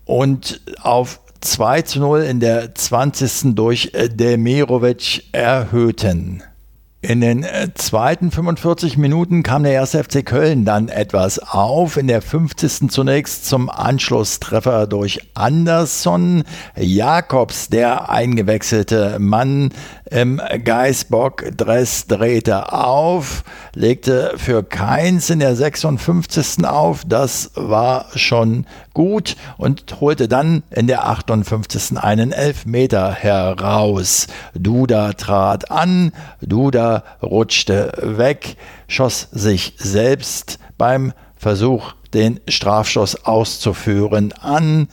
und 0.08 0.62
auf 0.80 1.20
2 1.42 1.82
zu 1.82 2.00
0 2.00 2.22
in 2.22 2.40
der 2.40 2.74
20. 2.74 3.54
durch 3.54 3.92
Demirovic 3.92 5.24
erhöhten. 5.32 6.42
In 7.00 7.20
den 7.20 7.44
äh, 7.44 7.68
zweiten 7.74 8.32
45 8.32 8.98
Minuten 8.98 9.44
kam 9.44 9.62
der 9.62 9.70
erste 9.70 10.02
FC 10.02 10.26
Köln 10.26 10.64
dann 10.64 10.88
etwas 10.88 11.38
auf. 11.38 11.96
In 11.96 12.08
der 12.08 12.20
50. 12.20 12.90
zunächst 12.90 13.46
zum 13.46 13.70
Anschlusstreffer 13.70 14.88
durch 14.88 15.20
Andersson. 15.34 16.42
Jakobs, 16.74 17.68
der 17.68 18.10
eingewechselte 18.10 19.20
Mann 19.20 19.70
im 20.10 20.40
Geißbock-Dress, 20.64 22.06
drehte 22.06 22.72
auf, 22.72 23.44
legte 23.74 24.34
für 24.36 24.62
Keins 24.62 25.30
in 25.30 25.40
der 25.40 25.54
56. 25.54 26.64
auf. 26.64 27.02
Das 27.06 27.50
war 27.54 28.06
schon 28.14 28.66
gut 28.94 29.36
und 29.56 30.00
holte 30.00 30.28
dann 30.28 30.62
in 30.70 30.86
der 30.86 31.06
58. 31.06 31.98
einen 31.98 32.32
Elfmeter 32.32 33.12
heraus. 33.12 34.26
Duda 34.54 35.12
trat 35.12 35.70
an, 35.70 36.12
Duda 36.40 37.04
rutschte 37.22 37.92
weg, 38.00 38.56
schoss 38.86 39.28
sich 39.32 39.74
selbst 39.78 40.58
beim 40.78 41.12
Versuch, 41.36 41.92
den 42.14 42.40
Strafschuss 42.48 43.24
auszuführen, 43.24 44.32
an. 44.32 44.88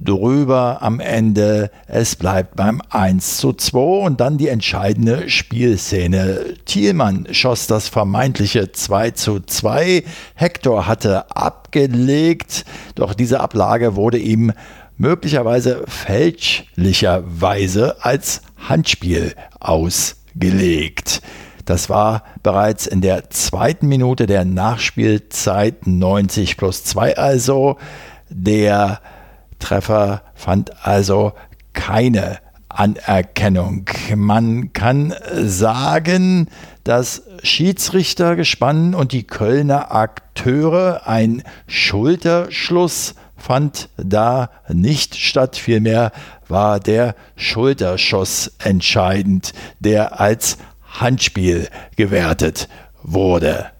Drüber 0.00 0.78
am 0.80 1.00
Ende, 1.00 1.72
es 1.88 2.14
bleibt 2.14 2.54
beim 2.54 2.80
1 2.90 3.38
zu 3.38 3.52
2 3.52 4.06
und 4.06 4.20
dann 4.20 4.38
die 4.38 4.46
entscheidende 4.46 5.28
Spielszene. 5.28 6.54
Thielmann 6.66 7.26
schoss 7.32 7.66
das 7.66 7.88
vermeintliche 7.88 8.70
2 8.70 9.10
zu 9.10 9.40
2. 9.40 10.04
Hector 10.34 10.86
hatte 10.86 11.34
abgelegt, 11.34 12.64
doch 12.94 13.12
diese 13.12 13.40
Ablage 13.40 13.96
wurde 13.96 14.18
ihm 14.18 14.52
möglicherweise 14.98 15.82
fälschlicherweise 15.88 17.96
als 18.04 18.42
Handspiel 18.68 19.34
aus 19.58 20.14
gelegt. 20.36 21.22
Das 21.64 21.90
war 21.90 22.22
bereits 22.42 22.86
in 22.86 23.00
der 23.00 23.30
zweiten 23.30 23.88
Minute 23.88 24.26
der 24.26 24.44
Nachspielzeit 24.44 25.86
90 25.86 26.56
plus 26.56 26.84
2 26.84 27.18
also. 27.18 27.78
Der 28.30 29.00
Treffer 29.58 30.22
fand 30.34 30.86
also 30.86 31.32
keine 31.72 32.38
Anerkennung. 32.68 33.84
Man 34.14 34.72
kann 34.72 35.14
sagen, 35.34 36.48
dass 36.84 37.22
Schiedsrichtergespann 37.42 38.94
und 38.94 39.12
die 39.12 39.26
Kölner 39.26 39.94
Akteure 39.94 41.06
ein 41.06 41.42
Schulterschluss 41.66 43.14
fand 43.36 43.88
da 43.96 44.50
nicht 44.68 45.16
statt, 45.16 45.56
vielmehr 45.56 46.12
war 46.48 46.80
der 46.80 47.14
Schulterschuss 47.36 48.52
entscheidend, 48.58 49.52
der 49.80 50.20
als 50.20 50.58
Handspiel 50.82 51.68
gewertet 51.96 52.68
wurde. 53.02 53.70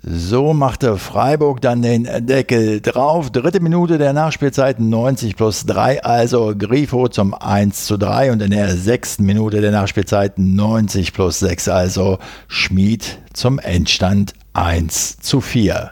So 0.00 0.54
machte 0.54 0.96
Freiburg 0.96 1.60
dann 1.60 1.82
den 1.82 2.08
Deckel 2.20 2.80
drauf. 2.80 3.30
Dritte 3.30 3.58
Minute 3.58 3.98
der 3.98 4.12
Nachspielzeit 4.12 4.78
90 4.78 5.34
plus 5.34 5.66
3, 5.66 6.04
also 6.04 6.54
Grifo 6.56 7.08
zum 7.08 7.34
1 7.34 7.86
zu 7.86 7.96
3 7.96 8.30
und 8.30 8.40
in 8.40 8.52
der 8.52 8.76
sechsten 8.76 9.24
Minute 9.24 9.60
der 9.60 9.72
Nachspielzeit 9.72 10.38
90 10.38 11.12
plus 11.12 11.40
6, 11.40 11.68
also 11.68 12.18
Schmied 12.46 13.18
zum 13.32 13.58
Endstand 13.58 14.34
1 14.52 15.16
zu 15.18 15.40
4. 15.40 15.90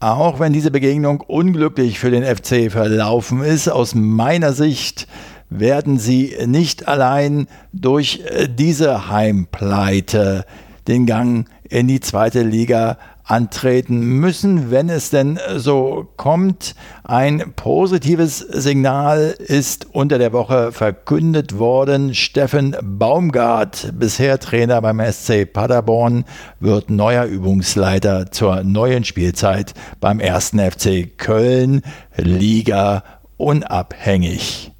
Auch 0.00 0.40
wenn 0.40 0.54
diese 0.54 0.70
Begegnung 0.70 1.20
unglücklich 1.20 1.98
für 1.98 2.10
den 2.10 2.24
FC 2.24 2.72
verlaufen 2.72 3.42
ist, 3.42 3.68
aus 3.68 3.94
meiner 3.94 4.54
Sicht 4.54 5.08
werden 5.50 5.98
sie 5.98 6.34
nicht 6.46 6.88
allein 6.88 7.48
durch 7.74 8.22
diese 8.48 9.10
Heimpleite 9.10 10.46
den 10.88 11.04
Gang 11.04 11.46
in 11.68 11.88
die 11.88 12.00
zweite 12.00 12.42
Liga 12.42 12.98
antreten 13.28 14.00
müssen, 14.00 14.70
wenn 14.70 14.88
es 14.88 15.10
denn 15.10 15.38
so 15.56 16.08
kommt. 16.16 16.74
Ein 17.04 17.52
positives 17.56 18.38
Signal 18.38 19.34
ist 19.38 19.86
unter 19.92 20.18
der 20.18 20.32
Woche 20.32 20.72
verkündet 20.72 21.58
worden. 21.58 22.14
Steffen 22.14 22.74
Baumgart, 22.82 23.92
bisher 23.98 24.38
Trainer 24.38 24.80
beim 24.80 25.00
SC 25.00 25.44
Paderborn, 25.44 26.24
wird 26.58 26.88
neuer 26.88 27.26
Übungsleiter 27.26 28.30
zur 28.32 28.64
neuen 28.64 29.04
Spielzeit 29.04 29.74
beim 30.00 30.20
1. 30.20 30.52
FC 30.70 31.06
Köln, 31.18 31.82
Liga 32.16 33.04
unabhängig. 33.36 34.72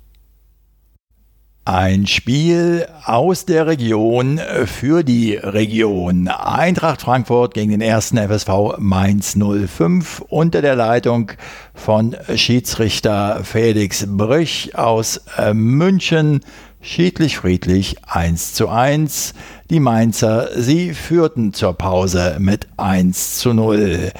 Ein 1.68 2.07
Spiel 2.07 2.88
aus 3.04 3.44
der 3.44 3.66
Region 3.66 4.40
für 4.64 5.02
die 5.02 5.35
Region. 5.35 6.26
Eintracht 6.28 7.02
Frankfurt 7.02 7.52
gegen 7.52 7.72
den 7.72 7.83
ersten 7.83 8.16
FSV 8.16 8.78
Mainz 8.78 9.37
05 9.37 10.24
unter 10.31 10.62
der 10.62 10.76
Leitung 10.76 11.33
von 11.74 12.16
Schiedsrichter 12.35 13.40
Felix 13.44 14.07
Brüch 14.09 14.70
aus 14.76 15.20
äh, 15.37 15.52
München. 15.52 16.40
Schiedlich 16.81 17.38
friedlich 17.38 17.97
1 18.07 18.55
zu 18.55 18.69
1. 18.69 19.35
Die 19.69 19.81
Mainzer, 19.81 20.49
sie 20.57 20.95
führten 20.95 21.53
zur 21.53 21.73
Pause 21.73 22.37
mit 22.38 22.69
1 22.77 23.41
zu 23.41 23.53
0. 23.53 24.12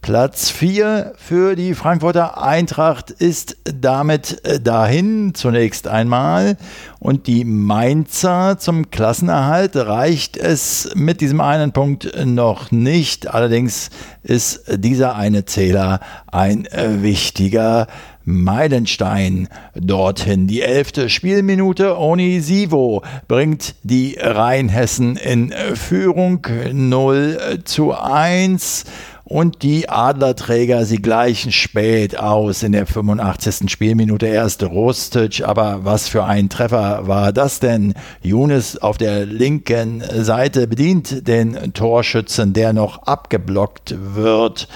Platz 0.00 0.48
4 0.50 1.12
für 1.16 1.56
die 1.56 1.74
Frankfurter 1.74 2.42
Eintracht 2.42 3.10
ist 3.10 3.58
damit 3.64 4.42
äh, 4.46 4.60
dahin 4.60 5.34
zunächst 5.34 5.88
einmal. 5.88 6.56
Und 7.00 7.26
die 7.26 7.44
Mainzer 7.44 8.56
zum 8.58 8.90
Klassenerhalt 8.90 9.76
reicht 9.76 10.38
es 10.38 10.90
mit 10.94 11.20
diesem 11.20 11.42
einen 11.42 11.72
Punkt 11.72 12.10
noch 12.24 12.70
nicht. 12.70 13.26
Allerdings 13.28 13.90
ist 14.22 14.62
dieser 14.74 15.16
eine 15.16 15.44
Zähler 15.44 16.00
ein 16.28 16.64
äh, 16.64 17.02
wichtiger 17.02 17.86
Meilenstein 18.26 19.48
dorthin. 19.74 20.48
Die 20.48 20.60
elfte 20.60 21.08
Spielminute 21.08 21.96
Onisivo 21.96 23.02
bringt 23.28 23.76
die 23.84 24.18
Rheinhessen 24.20 25.16
in 25.16 25.54
Führung 25.74 26.44
0 26.72 27.60
zu 27.64 27.94
1 27.94 28.84
und 29.22 29.62
die 29.62 29.88
Adlerträger, 29.88 30.84
sie 30.84 31.00
gleichen 31.02 31.52
spät 31.52 32.18
aus 32.18 32.64
in 32.64 32.72
der 32.72 32.86
85. 32.86 33.70
Spielminute 33.70 34.26
erst 34.26 34.64
Rostic, 34.64 35.42
aber 35.44 35.84
was 35.84 36.08
für 36.08 36.24
ein 36.24 36.48
Treffer 36.48 37.06
war 37.06 37.32
das 37.32 37.60
denn? 37.60 37.94
Younes 38.22 38.76
auf 38.82 38.98
der 38.98 39.24
linken 39.24 40.02
Seite 40.22 40.66
bedient 40.66 41.28
den 41.28 41.72
Torschützen, 41.74 42.52
der 42.52 42.72
noch 42.72 43.04
abgeblockt 43.04 43.94
wird. 44.14 44.68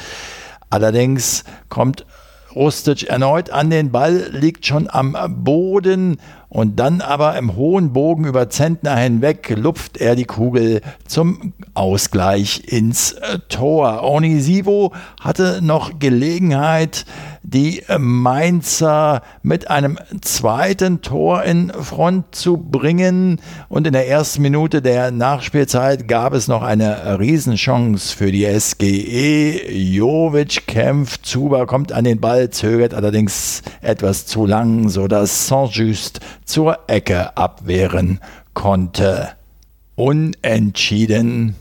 Allerdings 0.68 1.42
kommt 1.68 2.06
Rustic 2.54 3.04
erneut 3.04 3.50
an 3.50 3.70
den 3.70 3.90
Ball, 3.90 4.28
liegt 4.32 4.66
schon 4.66 4.88
am 4.90 5.16
Boden 5.44 6.18
und 6.50 6.80
dann 6.80 7.00
aber 7.00 7.38
im 7.38 7.54
hohen 7.54 7.92
Bogen 7.92 8.24
über 8.24 8.50
Zentner 8.50 8.96
hinweg 8.96 9.54
lupft 9.56 9.98
er 9.98 10.16
die 10.16 10.24
Kugel 10.24 10.80
zum 11.06 11.52
Ausgleich 11.74 12.64
ins 12.66 13.14
Tor. 13.48 14.02
Onisivo 14.02 14.92
hatte 15.20 15.60
noch 15.62 16.00
Gelegenheit, 16.00 17.06
die 17.42 17.82
Mainzer 17.98 19.22
mit 19.42 19.70
einem 19.70 19.98
zweiten 20.20 21.02
Tor 21.02 21.44
in 21.44 21.70
Front 21.70 22.34
zu 22.34 22.56
bringen. 22.56 23.40
Und 23.68 23.86
in 23.86 23.92
der 23.92 24.08
ersten 24.08 24.42
Minute 24.42 24.82
der 24.82 25.10
Nachspielzeit 25.10 26.08
gab 26.08 26.34
es 26.34 26.48
noch 26.48 26.62
eine 26.62 27.18
Riesenchance 27.18 28.14
für 28.14 28.32
die 28.32 28.46
SGE. 28.58 29.70
Jovic 29.72 30.66
kämpft, 30.66 31.24
Zuba 31.24 31.64
kommt 31.66 31.92
an 31.92 32.04
den 32.04 32.20
Ball, 32.20 32.50
zögert 32.50 32.92
allerdings 32.92 33.62
etwas 33.80 34.26
zu 34.26 34.46
lang, 34.46 34.88
sodass 34.88 35.46
Saint-Just 35.46 36.20
zur 36.50 36.80
Ecke 36.88 37.36
abwehren 37.36 38.20
konnte. 38.54 39.28
Unentschieden 39.94 41.54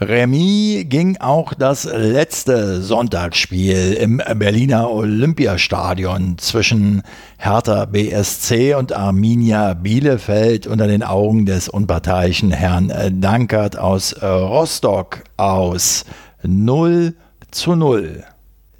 Remis 0.00 0.88
ging 0.88 1.18
auch 1.18 1.54
das 1.54 1.84
letzte 1.84 2.82
Sonntagsspiel 2.82 3.92
im 3.92 4.20
Berliner 4.34 4.90
Olympiastadion 4.90 6.38
zwischen 6.38 7.02
Hertha 7.38 7.84
BSC 7.84 8.74
und 8.74 8.92
Arminia 8.92 9.74
Bielefeld 9.74 10.66
unter 10.66 10.88
den 10.88 11.04
Augen 11.04 11.46
des 11.46 11.68
unparteiischen 11.68 12.50
Herrn 12.50 12.92
Dankert 13.20 13.78
aus 13.78 14.20
Rostock 14.20 15.22
aus 15.36 16.04
0 16.42 17.14
zu 17.52 17.76
0. 17.76 18.24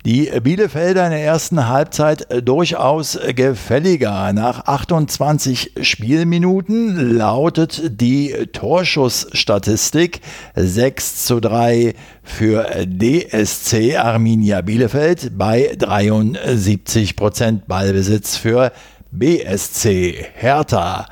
Die 0.04 0.28
Bielefelder 0.40 1.04
in 1.04 1.12
der 1.12 1.22
ersten 1.22 1.68
Halbzeit 1.68 2.26
durchaus 2.44 3.16
gefälliger. 3.36 4.32
Nach 4.32 4.66
28 4.66 5.74
Spielminuten 5.82 7.16
lautet 7.16 8.00
die 8.00 8.34
Torschussstatistik 8.52 10.20
6 10.56 11.24
zu 11.24 11.38
3 11.38 11.94
für 12.24 12.84
DSC 12.84 13.96
Arminia 13.96 14.62
Bielefeld 14.62 15.38
bei 15.38 15.72
73 15.78 17.14
Prozent 17.14 17.68
Ballbesitz 17.68 18.36
für 18.36 18.72
BSC 19.12 20.26
Hertha. 20.34 21.06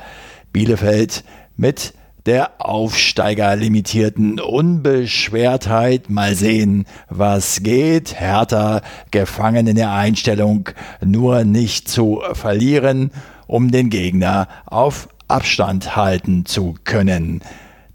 Bielefeld 0.51 1.23
mit 1.55 1.93
der 2.25 2.51
Aufsteiger 2.59 3.55
limitierten 3.55 4.39
Unbeschwertheit. 4.39 6.09
Mal 6.09 6.35
sehen, 6.35 6.85
was 7.09 7.63
geht. 7.63 8.19
Hertha 8.19 8.81
gefangen 9.11 9.67
in 9.67 9.75
der 9.75 9.91
Einstellung, 9.91 10.69
nur 11.03 11.43
nicht 11.43 11.87
zu 11.87 12.21
verlieren, 12.33 13.11
um 13.47 13.71
den 13.71 13.89
Gegner 13.89 14.47
auf 14.65 15.09
Abstand 15.27 15.95
halten 15.95 16.45
zu 16.45 16.75
können. 16.83 17.41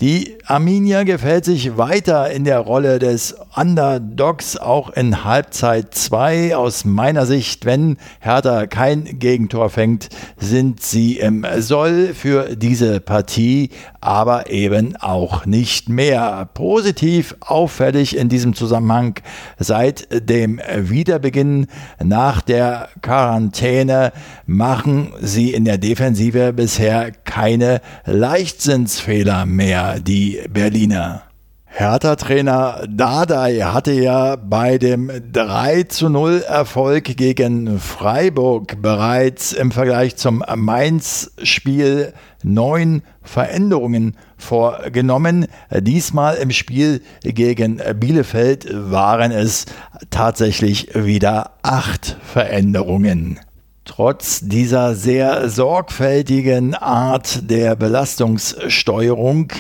Die 0.00 0.35
Arminia 0.48 1.02
gefällt 1.02 1.44
sich 1.44 1.76
weiter 1.76 2.30
in 2.30 2.44
der 2.44 2.60
Rolle 2.60 3.00
des 3.00 3.34
Underdogs, 3.56 4.56
auch 4.56 4.90
in 4.90 5.24
Halbzeit 5.24 5.92
2. 5.92 6.54
Aus 6.54 6.84
meiner 6.84 7.26
Sicht, 7.26 7.64
wenn 7.64 7.96
Hertha 8.20 8.68
kein 8.68 9.18
Gegentor 9.18 9.70
fängt, 9.70 10.08
sind 10.36 10.80
sie 10.84 11.18
im 11.18 11.44
Soll 11.58 12.14
für 12.14 12.54
diese 12.54 13.00
Partie, 13.00 13.70
aber 14.00 14.48
eben 14.48 14.94
auch 14.94 15.46
nicht 15.46 15.88
mehr. 15.88 16.48
Positiv 16.54 17.34
auffällig 17.40 18.16
in 18.16 18.28
diesem 18.28 18.54
Zusammenhang 18.54 19.18
seit 19.58 20.06
dem 20.30 20.60
Wiederbeginn 20.76 21.66
nach 22.00 22.40
der 22.40 22.88
Quarantäne 23.02 24.12
machen 24.46 25.12
sie 25.20 25.52
in 25.52 25.64
der 25.64 25.78
Defensive 25.78 26.52
bisher 26.52 27.10
keine 27.24 27.80
Leichtsinnsfehler 28.04 29.44
mehr 29.44 29.98
die 29.98 30.35
Berliner. 30.48 31.22
Hertha-Trainer 31.78 32.84
Dardai 32.88 33.58
hatte 33.60 33.92
ja 33.92 34.36
bei 34.36 34.78
dem 34.78 35.10
3 35.32 35.82
zu 35.82 36.08
0 36.08 36.42
Erfolg 36.48 37.04
gegen 37.18 37.78
Freiburg 37.78 38.80
bereits 38.80 39.52
im 39.52 39.70
Vergleich 39.70 40.16
zum 40.16 40.42
Mainz-Spiel 40.56 42.14
neun 42.42 43.02
Veränderungen 43.20 44.16
vorgenommen. 44.38 45.48
Diesmal 45.70 46.36
im 46.36 46.50
Spiel 46.50 47.02
gegen 47.22 47.82
Bielefeld 48.00 48.68
waren 48.72 49.30
es 49.30 49.66
tatsächlich 50.08 50.94
wieder 50.94 51.58
acht 51.62 52.16
Veränderungen. 52.24 53.38
Trotz 53.86 54.40
dieser 54.40 54.96
sehr 54.96 55.48
sorgfältigen 55.48 56.74
Art 56.74 57.48
der 57.48 57.76
Belastungssteuerung 57.76 59.52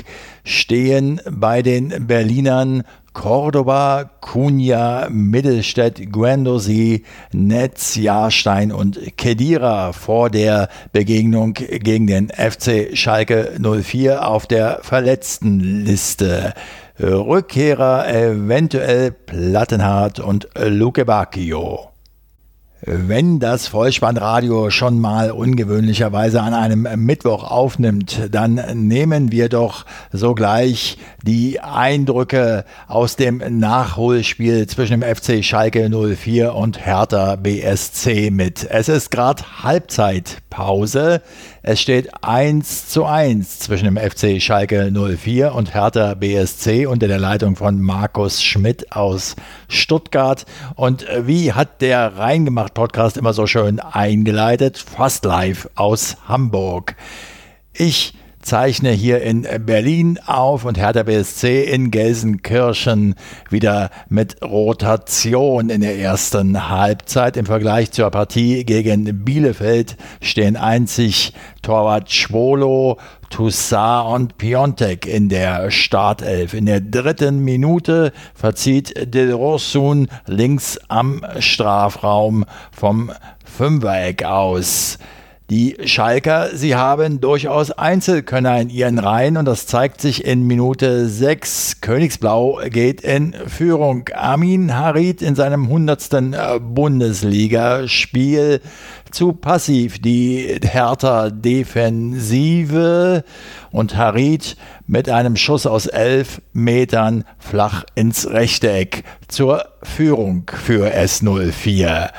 stehen 0.44 1.20
bei 1.30 1.62
den 1.62 2.08
Berlinern 2.08 2.82
Cordoba, 3.12 4.10
Cunha, 4.20 5.06
Mittelstädt, 5.10 6.12
Guendouzi, 6.12 7.04
Netz, 7.32 7.94
Jahrstein 7.94 8.72
und 8.72 9.16
Kedira 9.16 9.92
vor 9.92 10.28
der 10.28 10.68
Begegnung 10.92 11.54
gegen 11.54 12.08
den 12.08 12.28
FC 12.28 12.96
Schalke 12.96 13.52
04 13.60 14.28
auf 14.28 14.46
der 14.46 14.80
verletzten 14.82 15.60
Liste. 15.60 16.52
Rückkehrer 17.00 18.08
eventuell 18.12 19.12
Plattenhardt 19.12 20.18
und 20.18 20.48
Luke 20.56 21.04
Bacchio. 21.04 21.95
Wenn 22.88 23.40
das 23.40 23.66
Vollspannradio 23.66 24.70
schon 24.70 25.00
mal 25.00 25.32
ungewöhnlicherweise 25.32 26.40
an 26.40 26.54
einem 26.54 26.86
Mittwoch 27.04 27.42
aufnimmt, 27.42 28.28
dann 28.30 28.60
nehmen 28.74 29.32
wir 29.32 29.48
doch 29.48 29.84
sogleich 30.12 30.96
die 31.24 31.58
Eindrücke 31.58 32.64
aus 32.86 33.16
dem 33.16 33.42
Nachholspiel 33.58 34.68
zwischen 34.68 35.00
dem 35.00 35.16
FC 35.16 35.44
Schalke 35.44 35.90
04 35.90 36.54
und 36.54 36.86
Hertha 36.86 37.34
BSC 37.34 38.30
mit. 38.30 38.64
Es 38.70 38.88
ist 38.88 39.10
gerade 39.10 39.42
Halbzeitpause. 39.64 41.22
Es 41.62 41.80
steht 41.80 42.10
1 42.22 42.88
zu 42.90 43.04
1 43.04 43.58
zwischen 43.58 43.86
dem 43.86 43.96
FC 43.96 44.40
Schalke 44.40 44.92
04 44.92 45.52
und 45.52 45.74
Hertha 45.74 46.14
BSC 46.14 46.86
unter 46.86 47.08
der 47.08 47.18
Leitung 47.18 47.56
von 47.56 47.80
Markus 47.80 48.44
Schmidt 48.44 48.92
aus 48.92 49.34
Stuttgart. 49.66 50.46
Und 50.76 51.04
wie 51.22 51.52
hat 51.52 51.82
der 51.82 52.16
Reingemacht 52.16 52.75
Podcast 52.76 53.16
immer 53.16 53.32
so 53.32 53.46
schön 53.46 53.80
eingeleitet? 53.80 54.76
Fast 54.76 55.24
live 55.24 55.66
aus 55.76 56.18
Hamburg. 56.28 56.94
Ich 57.72 58.12
zeichne 58.46 58.90
hier 58.92 59.22
in 59.22 59.44
Berlin 59.66 60.20
auf 60.24 60.64
und 60.64 60.78
Hertha 60.78 61.02
BSC 61.02 61.64
in 61.64 61.90
Gelsenkirchen 61.90 63.16
wieder 63.50 63.90
mit 64.08 64.40
Rotation 64.40 65.68
in 65.68 65.80
der 65.80 65.98
ersten 65.98 66.70
Halbzeit. 66.70 67.36
Im 67.36 67.44
Vergleich 67.44 67.90
zur 67.90 68.08
Partie 68.10 68.64
gegen 68.64 69.24
Bielefeld 69.24 69.96
stehen 70.20 70.56
einzig 70.56 71.32
Torwart 71.62 72.12
Schwolo, 72.12 72.98
Toussaint 73.30 74.14
und 74.14 74.38
Piontek 74.38 75.06
in 75.06 75.28
der 75.28 75.72
Startelf. 75.72 76.54
In 76.54 76.66
der 76.66 76.80
dritten 76.80 77.40
Minute 77.40 78.12
verzieht 78.32 79.12
Del 79.12 79.32
Rosun 79.32 80.06
links 80.26 80.78
am 80.86 81.26
Strafraum 81.40 82.44
vom 82.70 83.10
Fünfereck 83.44 84.24
aus. 84.24 84.98
Die 85.48 85.76
Schalker, 85.84 86.48
sie 86.54 86.74
haben 86.74 87.20
durchaus 87.20 87.70
Einzelkönner 87.70 88.60
in 88.60 88.68
ihren 88.68 88.98
Reihen 88.98 89.36
und 89.36 89.44
das 89.44 89.68
zeigt 89.68 90.00
sich 90.00 90.24
in 90.24 90.44
Minute 90.44 91.08
6. 91.08 91.80
Königsblau 91.80 92.58
geht 92.68 93.02
in 93.02 93.32
Führung. 93.46 94.08
Armin 94.12 94.76
Harit 94.76 95.22
in 95.22 95.36
seinem 95.36 95.66
100. 95.66 96.14
Äh, 96.14 96.58
Bundesligaspiel 96.58 98.60
zu 99.12 99.34
passiv. 99.34 100.00
Die 100.00 100.58
Hertha 100.64 101.30
Defensive 101.30 103.22
und 103.70 103.96
Harit 103.96 104.56
mit 104.88 105.08
einem 105.08 105.36
Schuss 105.36 105.64
aus 105.64 105.86
elf 105.86 106.42
Metern 106.54 107.22
flach 107.38 107.84
ins 107.94 108.28
rechte 108.28 108.72
Eck 108.72 109.04
zur 109.28 109.64
Führung 109.84 110.50
für 110.52 110.92
S04. 110.92 112.10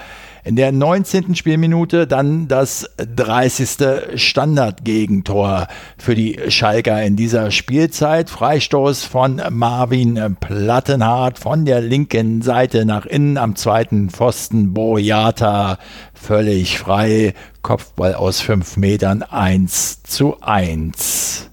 In 0.48 0.56
der 0.56 0.72
19. 0.72 1.36
Spielminute 1.36 2.08
dann 2.08 2.48
das 2.48 2.90
30. 2.96 4.16
Standardgegentor 4.16 5.68
für 5.98 6.16
die 6.16 6.40
Schalker 6.48 7.04
in 7.04 7.18
dieser 7.18 7.52
Spielzeit. 7.52 8.30
Freistoß 8.30 9.04
von 9.04 9.42
Marvin 9.50 10.38
Plattenhardt 10.40 11.38
von 11.38 11.66
der 11.66 11.82
linken 11.82 12.42
Seite 12.42 12.86
nach 12.86 13.06
innen 13.06 13.38
am 13.38 13.58
zweiten 13.58 14.10
Pfosten. 14.10 14.74
Boyata 14.74 15.80
völlig 16.14 16.80
frei. 16.80 17.34
Kopfball 17.62 18.16
aus 18.16 18.40
5 18.40 18.78
Metern 18.78 19.24
1 19.24 20.04
zu 20.04 20.40
1. 20.40 21.52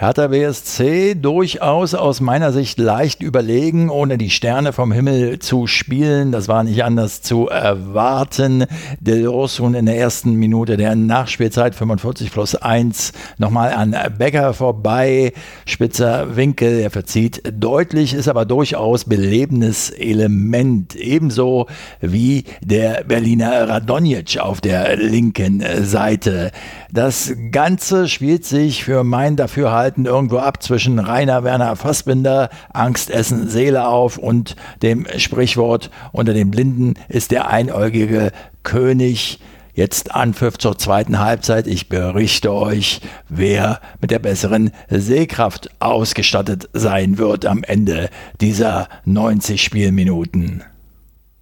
Hertha 0.00 0.28
BSC 0.28 1.14
durchaus 1.14 1.94
aus 1.94 2.22
meiner 2.22 2.54
Sicht 2.54 2.78
leicht 2.78 3.20
überlegen, 3.20 3.90
ohne 3.90 4.16
die 4.16 4.30
Sterne 4.30 4.72
vom 4.72 4.92
Himmel 4.92 5.40
zu 5.40 5.66
spielen. 5.66 6.32
Das 6.32 6.48
war 6.48 6.64
nicht 6.64 6.84
anders 6.84 7.20
zu 7.20 7.48
erwarten. 7.48 8.64
Del 8.98 9.26
Rosun 9.26 9.74
in 9.74 9.84
der 9.84 9.98
ersten 9.98 10.36
Minute 10.36 10.78
der 10.78 10.96
Nachspielzeit 10.96 11.74
45 11.74 12.32
plus 12.32 12.54
1 12.54 13.12
nochmal 13.36 13.74
an 13.74 13.94
Becker 14.16 14.54
vorbei. 14.54 15.34
Spitzer 15.66 16.34
Winkel, 16.34 16.80
er 16.80 16.90
verzieht 16.90 17.42
deutlich, 17.52 18.14
ist 18.14 18.28
aber 18.28 18.46
durchaus 18.46 19.04
belebendes 19.04 19.90
Element. 19.90 20.96
Ebenso 20.96 21.66
wie 22.00 22.44
der 22.62 23.04
Berliner 23.04 23.68
Radonjic 23.68 24.38
auf 24.38 24.62
der 24.62 24.96
linken 24.96 25.62
Seite. 25.82 26.52
Das 26.90 27.34
Ganze 27.52 28.08
spielt 28.08 28.46
sich 28.46 28.82
für 28.82 29.04
mein 29.04 29.36
Dafürhalten 29.36 29.89
irgendwo 29.96 30.38
ab 30.38 30.62
zwischen 30.62 30.98
Rainer 30.98 31.44
Werner 31.44 31.76
Fassbinder, 31.76 32.50
Angst 32.72 33.10
essen 33.10 33.48
Seele 33.48 33.86
auf 33.86 34.18
und 34.18 34.56
dem 34.82 35.06
Sprichwort 35.16 35.90
unter 36.12 36.34
den 36.34 36.50
Blinden 36.50 36.94
ist 37.08 37.30
der 37.30 37.48
einäugige 37.48 38.32
König. 38.62 39.38
Jetzt 39.72 40.14
Anpfiff 40.14 40.58
zur 40.58 40.76
zweiten 40.78 41.20
Halbzeit. 41.20 41.66
Ich 41.66 41.88
berichte 41.88 42.52
euch, 42.52 43.00
wer 43.28 43.80
mit 44.00 44.10
der 44.10 44.18
besseren 44.18 44.72
Sehkraft 44.88 45.70
ausgestattet 45.78 46.68
sein 46.72 47.18
wird 47.18 47.46
am 47.46 47.62
Ende 47.62 48.10
dieser 48.40 48.88
90 49.04 49.62
Spielminuten. 49.62 50.64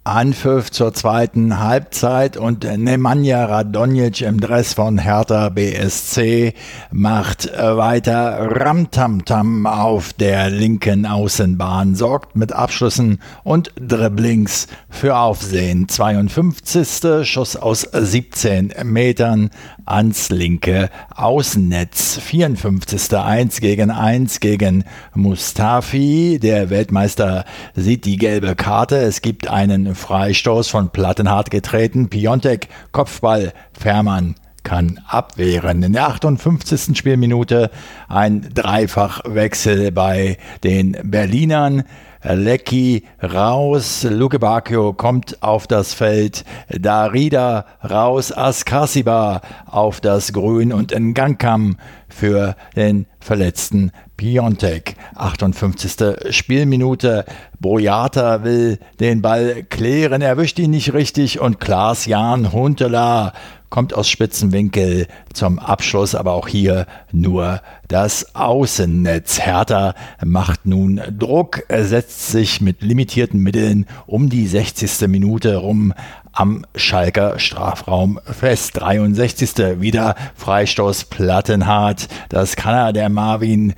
Anpfiff 0.05 0.71
zur 0.71 0.93
zweiten 0.93 1.59
Halbzeit 1.59 2.37
und 2.37 2.63
Nemanja 2.63 3.45
Radonjic 3.45 4.21
im 4.21 4.39
Dress 4.39 4.73
von 4.73 4.97
Hertha 4.97 5.49
BSC 5.49 6.53
macht 6.89 7.51
weiter 7.51 8.39
Ramtamtam 8.49 9.65
auf 9.65 10.13
der 10.13 10.49
linken 10.49 11.05
Außenbahn, 11.05 11.95
sorgt 11.95 12.35
mit 12.37 12.53
Abschlüssen 12.53 13.19
und 13.43 13.71
Dribblings 13.75 14.67
für 14.89 15.17
Aufsehen. 15.17 15.89
52. 15.89 17.27
Schuss 17.27 17.57
aus 17.57 17.81
17 17.81 18.73
Metern 18.85 19.49
ans 19.85 20.29
linke 20.29 20.89
Außennetz. 21.15 22.19
54. 22.19 23.17
1 23.17 23.59
gegen 23.59 23.91
1 23.91 24.39
gegen 24.39 24.85
Mustafi. 25.13 26.39
Der 26.41 26.69
Weltmeister 26.69 27.43
sieht 27.75 28.05
die 28.05 28.17
gelbe 28.17 28.55
Karte. 28.55 28.97
Es 28.97 29.21
gibt 29.21 29.47
einen 29.49 29.88
Freistoß 29.95 30.69
von 30.69 30.89
Plattenhardt 30.89 31.51
getreten. 31.51 32.09
Piontek, 32.09 32.69
Kopfball, 32.91 33.53
Fährmann 33.77 34.35
kann 34.63 34.99
abwehren. 35.07 35.83
In 35.83 35.93
der 35.93 36.07
58. 36.07 36.97
Spielminute 36.97 37.71
ein 38.07 38.49
Dreifachwechsel 38.53 39.91
bei 39.91 40.37
den 40.63 40.97
Berlinern. 41.03 41.83
Lecky 42.21 43.03
raus, 43.23 44.05
Luke 44.07 44.39
Bacchio 44.39 44.91
kommt 44.91 45.41
auf 45.41 45.67
das 45.67 45.93
Feld, 45.93 46.43
Darida 46.67 47.65
raus, 47.89 48.33
Askasiba 48.33 49.41
auf 49.65 50.01
das 50.01 50.33
Grün 50.33 50.73
und 50.73 50.91
Ngankam 50.91 51.77
für 52.09 52.57
den 52.75 53.05
verletzten 53.21 53.91
Piontek. 54.19 54.95
58. 55.15 56.33
Spielminute. 56.35 57.23
Boyata 57.61 58.43
will 58.43 58.77
den 58.99 59.21
Ball 59.21 59.63
klären, 59.63 60.21
erwischt 60.21 60.59
ihn 60.59 60.71
nicht 60.71 60.93
richtig 60.93 61.39
und 61.39 61.61
Klaas-Jan 61.61 62.51
Huntela 62.51 63.31
kommt 63.69 63.93
aus 63.93 64.09
Spitzenwinkel 64.09 65.07
zum 65.33 65.57
Abschluss, 65.57 66.15
aber 66.15 66.33
auch 66.33 66.49
hier 66.49 66.85
nur 67.13 67.61
das 67.87 68.35
Außennetz. 68.35 69.39
Hertha 69.39 69.93
macht 70.25 70.65
nun 70.65 71.01
Druck, 71.17 71.63
setzt 71.69 72.29
sich 72.29 72.59
mit 72.59 72.81
limitierten 72.81 73.39
Mitteln 73.39 73.85
um 74.05 74.29
die 74.29 74.47
60. 74.47 75.07
Minute 75.07 75.55
rum 75.57 75.93
am 76.31 76.65
Schalker 76.75 77.39
Strafraum 77.39 78.19
fest. 78.23 78.79
63. 78.79 79.79
wieder 79.79 80.15
Freistoß 80.35 81.05
Plattenhardt. 81.05 82.07
Das 82.29 82.55
kann 82.55 82.73
er 82.73 82.93
der 82.93 83.09
Marvin 83.09 83.73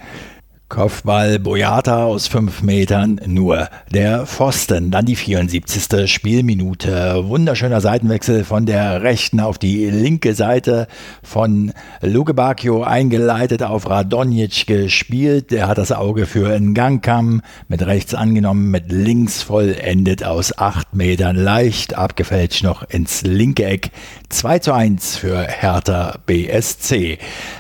Kopfball 0.71 1.37
Boyata 1.37 2.05
aus 2.05 2.27
fünf 2.27 2.61
Metern, 2.61 3.19
nur 3.25 3.67
der 3.93 4.25
Pfosten. 4.25 4.89
Dann 4.89 5.05
die 5.05 5.17
74. 5.17 6.09
Spielminute. 6.09 7.27
Wunderschöner 7.27 7.81
Seitenwechsel 7.81 8.45
von 8.45 8.65
der 8.65 9.03
rechten 9.03 9.41
auf 9.41 9.57
die 9.57 9.89
linke 9.89 10.33
Seite 10.33 10.87
von 11.23 11.73
Luke 11.99 12.33
Bacchio 12.33 12.83
eingeleitet 12.83 13.63
auf 13.63 13.89
Radonjic 13.89 14.65
gespielt. 14.65 15.51
Der 15.51 15.67
hat 15.67 15.77
das 15.77 15.91
Auge 15.91 16.25
für 16.25 16.57
Ngankam 16.57 17.41
mit 17.67 17.85
rechts 17.85 18.13
angenommen, 18.15 18.71
mit 18.71 18.93
links 18.93 19.41
vollendet 19.41 20.23
aus 20.23 20.57
acht 20.57 20.95
Metern 20.95 21.35
leicht 21.35 21.97
abgefälscht 21.97 22.63
noch 22.63 22.83
ins 22.83 23.23
linke 23.23 23.65
Eck. 23.65 23.91
2 24.29 24.59
zu 24.59 24.73
1 24.73 25.17
für 25.17 25.41
Hertha 25.41 26.17
BSC. 26.25 27.17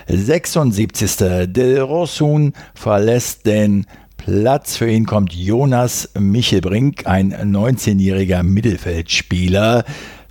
76. 0.07 1.17
Del 1.47 1.81
Rosun 1.81 2.53
verlässt 2.73 3.00
den 3.47 3.87
Platz. 4.17 4.77
Für 4.77 4.89
ihn 4.89 5.05
kommt 5.05 5.33
Jonas 5.33 6.09
Michelbrink, 6.17 7.07
ein 7.07 7.33
19-jähriger 7.33 8.43
Mittelfeldspieler 8.43 9.83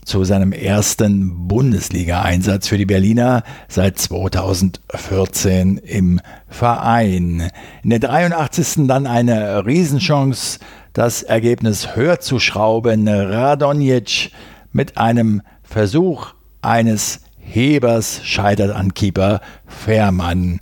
zu 0.04 0.22
seinem 0.22 0.52
ersten 0.52 1.48
Bundesliga-Einsatz 1.48 2.68
für 2.68 2.78
die 2.78 2.86
Berliner 2.86 3.42
seit 3.68 3.98
2014 3.98 5.78
im 5.78 6.20
Verein. 6.48 7.50
In 7.82 7.90
der 7.90 7.98
83. 7.98 8.86
dann 8.86 9.08
eine 9.08 9.66
Riesenchance, 9.66 10.60
das 10.92 11.24
Ergebnis 11.24 11.96
höher 11.96 12.20
zu 12.20 12.38
schrauben. 12.38 13.08
Radonjic 13.08 14.30
mit 14.72 14.96
einem 14.96 15.42
Versuch 15.62 16.34
eines 16.62 17.20
Hebers 17.38 18.20
scheitert 18.22 18.74
an 18.74 18.94
Keeper 18.94 19.40
Fährmann. 19.66 20.60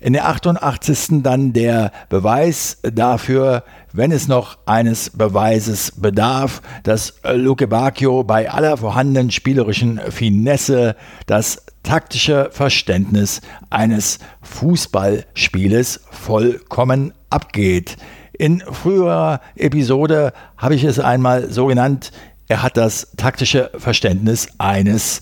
In 0.00 0.12
der 0.12 0.28
88. 0.28 1.22
dann 1.24 1.52
der 1.52 1.90
Beweis 2.08 2.78
dafür, 2.82 3.64
wenn 3.92 4.12
es 4.12 4.28
noch 4.28 4.58
eines 4.64 5.10
Beweises 5.10 5.90
bedarf, 5.90 6.62
dass 6.84 7.14
Luke 7.34 7.66
Bacchio 7.66 8.22
bei 8.22 8.48
aller 8.48 8.76
vorhandenen 8.76 9.32
spielerischen 9.32 10.00
Finesse 10.10 10.94
das 11.26 11.66
taktische 11.82 12.50
Verständnis 12.52 13.40
eines 13.70 14.20
Fußballspieles 14.42 16.02
vollkommen 16.12 17.12
abgeht. 17.28 17.96
In 18.38 18.60
früherer 18.60 19.40
Episode 19.56 20.32
habe 20.56 20.76
ich 20.76 20.84
es 20.84 21.00
einmal 21.00 21.50
so 21.50 21.66
genannt, 21.66 22.12
er 22.46 22.62
hat 22.62 22.76
das 22.76 23.10
taktische 23.16 23.72
Verständnis 23.76 24.48
eines 24.58 25.20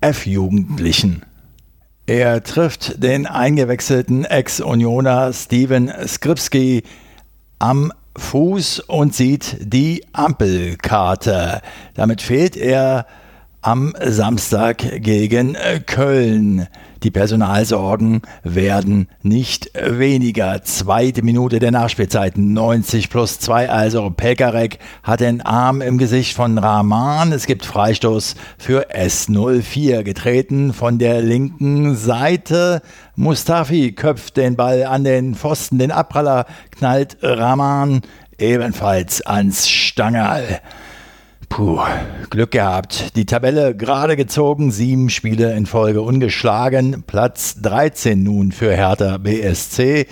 F-Jugendlichen. 0.00 1.24
Er 2.14 2.42
trifft 2.42 3.02
den 3.02 3.24
eingewechselten 3.26 4.26
Ex-Unioner 4.26 5.32
Steven 5.32 5.90
Skripski 6.06 6.82
am 7.58 7.90
Fuß 8.18 8.80
und 8.80 9.14
sieht 9.14 9.56
die 9.60 10.04
Ampelkarte. 10.12 11.62
Damit 11.94 12.20
fehlt 12.20 12.58
er 12.58 13.06
am 13.62 13.94
Samstag 13.98 15.02
gegen 15.02 15.56
Köln. 15.86 16.68
Die 17.02 17.10
Personalsorgen 17.10 18.22
werden 18.44 19.08
nicht 19.22 19.70
weniger. 19.74 20.62
Zweite 20.62 21.22
Minute 21.22 21.58
der 21.58 21.72
Nachspielzeit, 21.72 22.38
90 22.38 23.10
plus 23.10 23.40
2, 23.40 23.68
also 23.68 24.10
Pekarek 24.10 24.78
hat 25.02 25.18
den 25.18 25.40
Arm 25.40 25.82
im 25.82 25.98
Gesicht 25.98 26.36
von 26.36 26.58
Rahman. 26.58 27.32
Es 27.32 27.46
gibt 27.46 27.66
Freistoß 27.66 28.36
für 28.56 28.90
S04, 28.90 30.04
getreten 30.04 30.72
von 30.72 30.98
der 30.98 31.22
linken 31.22 31.96
Seite. 31.96 32.82
Mustafi 33.16 33.92
köpft 33.92 34.36
den 34.36 34.54
Ball 34.54 34.84
an 34.84 35.02
den 35.02 35.34
Pfosten, 35.34 35.78
den 35.78 35.90
Abpraller 35.90 36.46
knallt 36.70 37.16
Rahman 37.20 38.02
ebenfalls 38.38 39.22
ans 39.22 39.68
Stangerl. 39.68 40.60
Puh, 41.52 41.80
Glück 42.30 42.52
gehabt. 42.52 43.14
Die 43.14 43.26
Tabelle 43.26 43.76
gerade 43.76 44.16
gezogen, 44.16 44.70
sieben 44.70 45.10
Spiele 45.10 45.52
in 45.52 45.66
Folge 45.66 46.00
ungeschlagen. 46.00 47.04
Platz 47.06 47.60
13 47.60 48.22
nun 48.22 48.52
für 48.52 48.74
Hertha 48.74 49.18
BSC. 49.18 50.06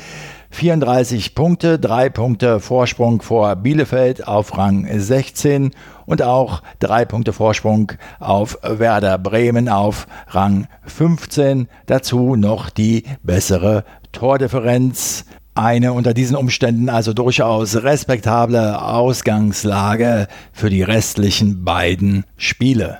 34 0.51 1.35
Punkte, 1.35 1.79
drei 1.79 2.11
Punkte 2.11 2.61
Vorsprung 2.61 3.23
vor 3.23 3.57
Bielefeld 3.57 4.29
auf 4.29 4.59
Rang 4.59 4.87
16 4.87 5.71
und 6.05 6.21
auch 6.21 6.63
drei 6.79 7.07
Punkte 7.07 7.33
Vorsprung 7.33 7.93
auf 8.19 8.59
Werder 8.63 9.17
Bremen 9.17 9.71
auf 9.71 10.09
Rang 10.29 10.67
15. 10.85 11.69
Dazu 11.87 12.37
noch 12.37 12.69
die 12.69 13.05
bessere 13.23 13.85
Tordifferenz. 14.13 15.25
Eine 15.55 15.93
unter 15.93 16.15
diesen 16.15 16.37
Umständen 16.37 16.89
also 16.89 17.13
durchaus 17.13 17.83
respektable 17.83 18.81
Ausgangslage 18.83 20.29
für 20.53 20.71
die 20.71 20.83
restlichen 20.83 21.65
beiden 21.65 22.25
Spiele. 22.37 22.99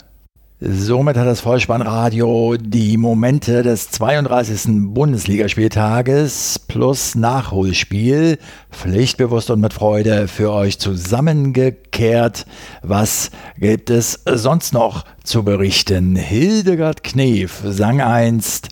Somit 0.63 1.17
hat 1.17 1.27
das 1.27 1.41
Vollspannradio 1.41 2.59
die 2.61 2.99
Momente 2.99 3.63
des 3.63 3.91
32. 3.93 4.93
Bundesligaspieltages 4.93 6.59
plus 6.69 7.15
Nachholspiel 7.15 8.37
pflichtbewusst 8.71 9.49
und 9.49 9.63
mit 9.63 9.73
Freude 9.73 10.29
für 10.29 10.53
euch 10.53 10.79
zusammengekehrt. 10.79 12.45
Was 12.83 13.31
gibt 13.57 13.89
es 13.89 14.21
sonst 14.27 14.75
noch 14.75 15.07
zu 15.25 15.45
berichten? 15.45 16.15
Hildegard 16.15 17.05
Knef 17.05 17.63
sang 17.65 18.03
einst, 18.03 18.69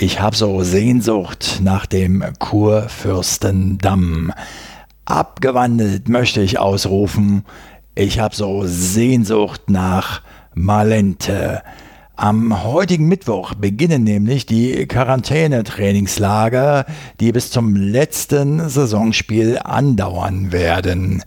ich 0.00 0.20
habe 0.20 0.36
so 0.36 0.62
Sehnsucht 0.62 1.58
nach 1.60 1.84
dem 1.84 2.22
Kurfürstendamm. 2.38 4.32
Abgewandelt 5.04 6.08
möchte 6.08 6.40
ich 6.40 6.60
ausrufen, 6.60 7.44
ich 7.96 8.20
habe 8.20 8.36
so 8.36 8.62
Sehnsucht 8.64 9.68
nach 9.68 10.22
Malente. 10.54 11.64
Am 12.14 12.62
heutigen 12.62 13.08
Mittwoch 13.08 13.54
beginnen 13.54 14.04
nämlich 14.04 14.46
die 14.46 14.86
Quarantänetrainingslager, 14.86 16.86
die 17.18 17.32
bis 17.32 17.50
zum 17.50 17.74
letzten 17.74 18.68
Saisonspiel 18.68 19.58
andauern 19.64 20.52
werden. 20.52 21.24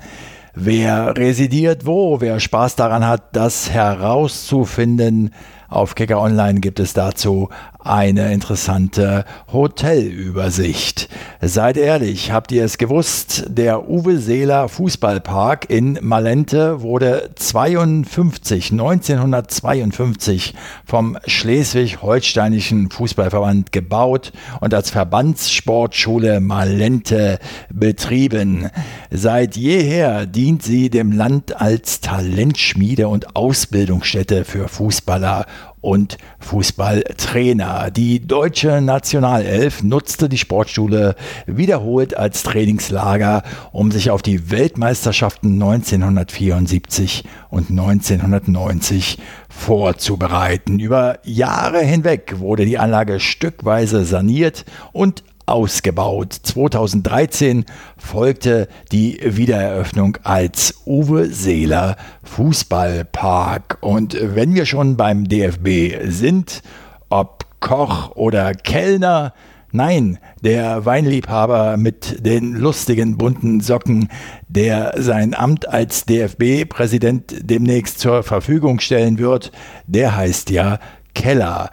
Wer 0.53 1.17
residiert 1.17 1.85
wo, 1.85 2.21
wer 2.21 2.39
Spaß 2.39 2.77
daran 2.77 3.05
hat, 3.05 3.35
das 3.35 3.69
herauszufinden, 3.69 5.31
auf 5.71 5.95
Kicker 5.95 6.21
Online 6.21 6.59
gibt 6.59 6.79
es 6.79 6.93
dazu 6.93 7.49
eine 7.83 8.31
interessante 8.31 9.25
Hotelübersicht. 9.51 11.09
Seid 11.41 11.77
ehrlich, 11.77 12.31
habt 12.31 12.51
ihr 12.51 12.63
es 12.63 12.77
gewusst? 12.77 13.45
Der 13.47 13.89
Uwe 13.89 14.17
Seeler 14.17 14.69
Fußballpark 14.69 15.69
in 15.69 15.97
Malente 16.01 16.81
wurde 16.81 17.31
52, 17.35 18.71
1952 18.71 20.53
vom 20.85 21.17
Schleswig-Holsteinischen 21.25 22.91
Fußballverband 22.91 23.71
gebaut 23.71 24.31
und 24.59 24.73
als 24.73 24.91
Verbandssportschule 24.91 26.39
Malente 26.39 27.39
betrieben. 27.73 28.69
Seit 29.09 29.57
jeher 29.57 30.27
dient 30.27 30.61
sie 30.61 30.89
dem 30.91 31.11
Land 31.11 31.59
als 31.59 32.01
Talentschmiede 32.01 33.07
und 33.07 33.35
Ausbildungsstätte 33.35 34.45
für 34.45 34.67
Fußballer 34.67 35.47
und 35.81 36.17
Fußballtrainer. 36.39 37.91
Die 37.91 38.25
deutsche 38.25 38.81
Nationalelf 38.81 39.83
nutzte 39.83 40.29
die 40.29 40.37
Sportschule 40.37 41.15
wiederholt 41.47 42.15
als 42.15 42.43
Trainingslager, 42.43 43.43
um 43.71 43.91
sich 43.91 44.11
auf 44.11 44.21
die 44.21 44.51
Weltmeisterschaften 44.51 45.53
1974 45.53 47.23
und 47.49 47.71
1990 47.71 49.17
vorzubereiten. 49.49 50.79
Über 50.79 51.19
Jahre 51.23 51.79
hinweg 51.79 52.35
wurde 52.39 52.65
die 52.65 52.77
Anlage 52.77 53.19
stückweise 53.19 54.05
saniert 54.05 54.65
und 54.93 55.23
ausgebaut. 55.51 56.33
2013 56.33 57.65
folgte 57.97 58.67
die 58.91 59.19
Wiedereröffnung 59.23 60.17
als 60.23 60.81
Uwe 60.85 61.27
Seeler 61.27 61.97
Fußballpark. 62.23 63.77
Und 63.81 64.17
wenn 64.19 64.55
wir 64.55 64.65
schon 64.65 64.97
beim 64.97 65.27
DFB 65.27 66.09
sind, 66.09 66.61
ob 67.09 67.45
Koch 67.59 68.15
oder 68.15 68.53
Kellner, 68.53 69.33
Nein, 69.73 70.19
der 70.43 70.85
Weinliebhaber 70.85 71.77
mit 71.77 72.25
den 72.25 72.55
lustigen 72.55 73.17
bunten 73.17 73.61
Socken, 73.61 74.09
der 74.49 74.95
sein 74.97 75.33
Amt 75.33 75.65
als 75.69 76.03
DFB-Präsident 76.05 77.35
demnächst 77.39 77.99
zur 77.99 78.23
Verfügung 78.23 78.81
stellen 78.81 79.17
wird, 79.17 79.53
der 79.87 80.17
heißt 80.17 80.49
ja 80.49 80.77
Keller. 81.13 81.71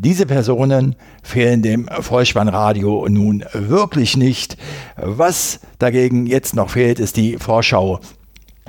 Diese 0.00 0.26
Personen 0.26 0.94
fehlen 1.24 1.60
dem 1.60 1.88
Vollspannradio 1.88 3.08
nun 3.08 3.44
wirklich 3.52 4.16
nicht. 4.16 4.56
Was 4.96 5.58
dagegen 5.80 6.26
jetzt 6.26 6.54
noch 6.54 6.70
fehlt, 6.70 7.00
ist 7.00 7.16
die 7.16 7.36
Vorschau 7.36 7.98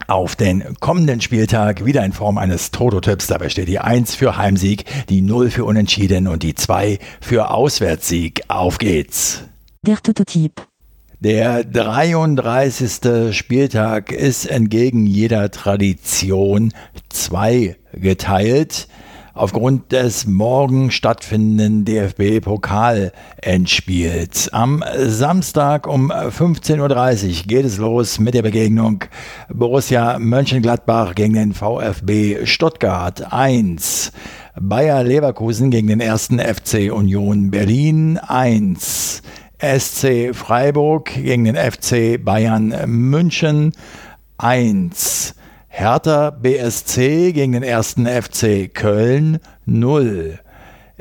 auf 0.08 0.36
den 0.36 0.64
kommenden 0.80 1.22
Spieltag 1.22 1.86
wieder 1.86 2.04
in 2.04 2.14
Form 2.14 2.40
eines 2.40 2.72
Toto-Tipps. 2.72 3.28
Dabei 3.28 3.50
steht 3.50 3.68
die 3.68 3.78
1 3.78 4.16
für 4.16 4.38
Heimsieg, 4.38 4.86
die 5.10 5.22
0 5.22 5.52
für 5.52 5.66
Unentschieden 5.66 6.28
und 6.28 6.42
die 6.42 6.56
2 6.56 6.98
für 7.22 7.52
Auswärtssieg. 7.52 8.42
Auf 8.48 8.80
geht's. 8.80 9.44
Der 9.86 9.98
Toto-Tipp. 10.02 10.54
Der 11.20 11.64
33. 11.64 13.38
Spieltag 13.38 14.12
ist 14.12 14.46
entgegen 14.46 15.06
jeder 15.06 15.52
Tradition 15.52 16.74
zweigeteilt 17.10 18.88
aufgrund 19.40 19.92
des 19.94 20.28
morgen 20.28 20.92
stattfindenden 20.92 21.86
DFB-Pokal-Endspiels. 21.86 24.50
Am 24.50 24.84
Samstag 24.98 25.88
um 25.88 26.12
15.30 26.12 26.80
Uhr 26.80 26.90
geht 27.48 27.66
es 27.66 27.78
los 27.78 28.20
mit 28.20 28.34
der 28.34 28.42
Begegnung 28.42 29.06
Borussia 29.48 30.20
Mönchengladbach 30.20 31.16
gegen 31.16 31.36
den 31.36 31.54
VfB 31.54 32.46
Stuttgart 32.46 33.32
1. 33.32 34.12
Bayer 34.60 35.06
Leverkusen 35.06 35.72
gegen 35.72 35.88
den 35.88 36.02
ersten 36.02 36.40
FC 36.40 36.92
Union 36.92 37.50
Berlin 37.50 38.18
1. 38.18 39.22
SC 39.62 40.32
Freiburg 40.34 41.14
gegen 41.14 41.46
den 41.46 41.56
FC 41.56 42.22
Bayern 42.22 42.76
München 42.88 43.72
1. 44.38 45.34
Hertha 45.72 46.32
BSC 46.32 47.32
gegen 47.32 47.54
den 47.54 47.64
ersten 47.64 48.06
FC 48.06 48.74
Köln 48.74 49.40
0. 49.66 50.40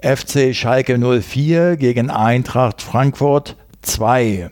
FC 0.00 0.54
Schalke 0.54 0.98
04 0.98 1.76
gegen 1.76 2.10
Eintracht 2.10 2.82
Frankfurt 2.82 3.56
2. 3.82 4.50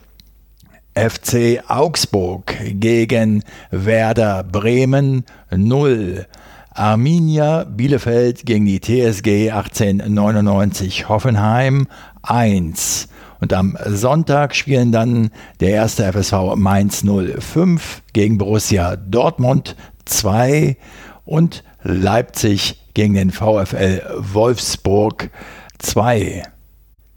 FC 0.95 1.63
Augsburg 1.69 2.57
gegen 2.81 3.45
Werder 3.71 4.43
Bremen 4.43 5.25
0. 5.55 6.27
Arminia 6.71 7.65
Bielefeld 7.65 8.47
gegen 8.47 8.65
die 8.65 8.81
TSG 8.81 9.51
1899 9.51 11.09
Hoffenheim 11.11 11.87
1. 12.23 13.09
Und 13.41 13.53
am 13.53 13.77
Sonntag 13.85 14.55
spielen 14.55 14.93
dann 14.93 15.31
der 15.61 15.71
erste 15.71 16.11
FSV 16.11 16.57
Mainz 16.57 17.05
05 17.05 18.03
gegen 18.15 18.39
Borussia 18.39 18.97
Dortmund 18.97 19.77
2 20.07 20.77
und 21.25 21.63
Leipzig 21.83 22.81
gegen 22.95 23.15
den 23.15 23.31
VfL 23.31 24.03
Wolfsburg 24.17 25.31
2. 25.79 26.43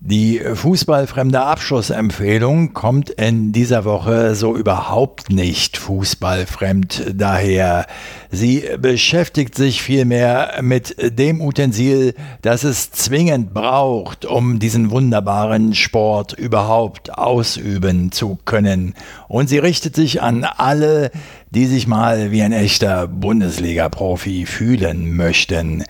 Die 0.02 0.40
fußballfremde 0.40 1.42
Abschlussempfehlung 1.42 2.72
kommt 2.72 3.10
in 3.10 3.52
dieser 3.52 3.84
Woche 3.84 4.34
so 4.34 4.56
überhaupt 4.56 5.30
nicht 5.30 5.76
fußballfremd 5.76 7.16
daher. 7.16 7.86
Sie 8.32 8.64
beschäftigt 8.80 9.56
sich 9.56 9.82
vielmehr 9.82 10.60
mit 10.62 10.96
dem 11.20 11.42
Utensil, 11.42 12.14
das 12.42 12.64
es 12.64 12.92
zwingend 12.92 13.54
braucht, 13.54 14.24
um 14.24 14.60
diesen 14.60 14.90
wunderbaren 14.90 15.76
Sport 15.76 16.32
überhaupt 16.32 17.18
ausüben 17.18 18.14
zu 18.14 18.40
können. 18.46 18.94
Und 19.28 19.50
sie 19.50 19.60
richtet 19.60 19.98
sich 19.98 20.22
an 20.22 20.46
alle, 20.46 21.12
die 21.50 21.66
sich 21.66 21.88
mal 21.88 22.32
wie 22.32 22.42
ein 22.42 22.54
echter 22.54 23.06
Bundesliga-Profi 23.06 24.46
fühlen 24.46 25.14
möchten. 25.18 25.84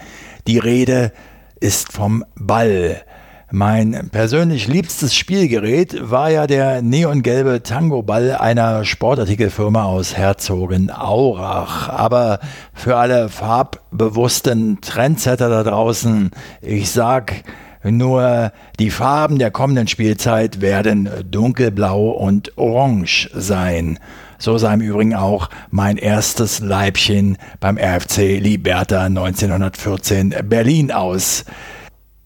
Die 0.47 0.57
Rede 0.57 1.12
ist 1.60 1.91
vom 1.91 2.26
Ball 2.34 3.03
mein 3.51 4.09
persönlich 4.11 4.67
liebstes 4.67 5.15
Spielgerät 5.15 5.97
war 6.11 6.29
ja 6.29 6.45
der 6.45 6.83
neongelbe 6.83 7.63
Tango-Ball 7.63 8.33
einer 8.33 8.85
Sportartikelfirma 8.85 9.85
aus 9.85 10.15
Herzogenaurach. 10.15 11.89
Aber 11.89 12.39
für 12.73 12.97
alle 12.97 13.29
farbbewussten 13.29 14.81
Trendsetter 14.81 15.49
da 15.49 15.63
draußen, 15.63 16.29
ich 16.61 16.91
sag 16.91 17.43
nur, 17.83 18.51
die 18.77 18.91
Farben 18.91 19.39
der 19.39 19.51
kommenden 19.51 19.87
Spielzeit 19.87 20.61
werden 20.61 21.09
dunkelblau 21.31 22.09
und 22.09 22.55
orange 22.57 23.31
sein. 23.33 23.97
So 24.37 24.57
sah 24.57 24.73
im 24.73 24.81
Übrigen 24.81 25.15
auch 25.15 25.49
mein 25.71 25.97
erstes 25.97 26.59
Leibchen 26.59 27.37
beim 27.59 27.77
RFC 27.77 28.39
Liberta 28.39 29.05
1914 29.05 30.35
Berlin 30.43 30.91
aus. 30.91 31.45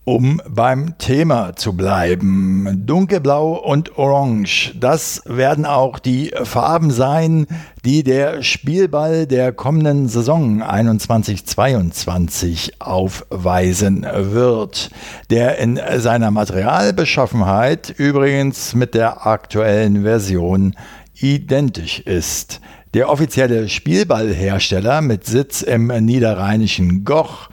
Um 0.05 0.41
beim 0.49 0.97
Thema 0.97 1.55
zu 1.55 1.77
bleiben, 1.77 2.83
dunkelblau 2.85 3.53
und 3.53 3.97
orange, 3.97 4.73
das 4.77 5.21
werden 5.25 5.65
auch 5.65 5.97
die 5.97 6.33
Farben 6.43 6.91
sein, 6.91 7.47
die 7.85 8.03
der 8.03 8.43
Spielball 8.43 9.27
der 9.27 9.53
kommenden 9.53 10.09
Saison 10.09 10.61
21-22 10.61 12.73
aufweisen 12.79 14.05
wird, 14.13 14.89
der 15.29 15.57
in 15.59 15.79
seiner 15.95 16.31
Materialbeschaffenheit 16.31 17.95
übrigens 17.97 18.75
mit 18.75 18.95
der 18.95 19.25
aktuellen 19.25 20.03
Version 20.03 20.75
identisch 21.15 22.01
ist. 22.01 22.59
Der 22.93 23.09
offizielle 23.09 23.69
Spielballhersteller 23.69 24.99
mit 24.99 25.25
Sitz 25.25 25.61
im 25.61 25.87
niederrheinischen 25.87 27.05
Goch 27.05 27.47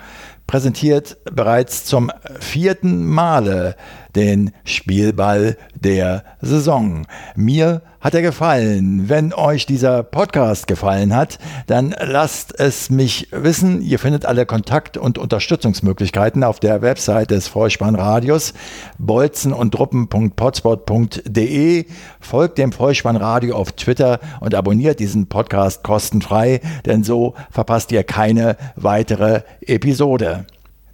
präsentiert 0.50 1.16
bereits 1.32 1.84
zum 1.84 2.10
vierten 2.40 3.06
Male 3.06 3.76
den 4.14 4.52
Spielball 4.64 5.56
der 5.74 6.24
Saison. 6.40 7.06
Mir 7.36 7.82
hat 8.00 8.14
er 8.14 8.22
gefallen. 8.22 9.08
Wenn 9.08 9.34
euch 9.34 9.66
dieser 9.66 10.02
Podcast 10.02 10.66
gefallen 10.66 11.14
hat, 11.14 11.38
dann 11.66 11.94
lasst 12.00 12.58
es 12.58 12.88
mich 12.88 13.28
wissen. 13.30 13.82
Ihr 13.82 13.98
findet 13.98 14.24
alle 14.24 14.46
Kontakt- 14.46 14.96
und 14.96 15.18
Unterstützungsmöglichkeiten 15.18 16.42
auf 16.42 16.60
der 16.60 16.80
Website 16.80 17.30
des 17.30 17.48
Vollspannradios 17.48 18.54
bolzen 18.98 19.52
und 19.52 19.74
druppen.potspot.de. 19.74 21.84
Folgt 22.20 22.58
dem 22.58 22.72
Vollspannradio 22.72 23.54
auf 23.54 23.72
Twitter 23.72 24.18
und 24.40 24.54
abonniert 24.54 24.98
diesen 24.98 25.26
Podcast 25.26 25.84
kostenfrei, 25.84 26.60
denn 26.86 27.04
so 27.04 27.34
verpasst 27.50 27.92
ihr 27.92 28.04
keine 28.04 28.56
weitere 28.76 29.42
Episode. 29.60 30.46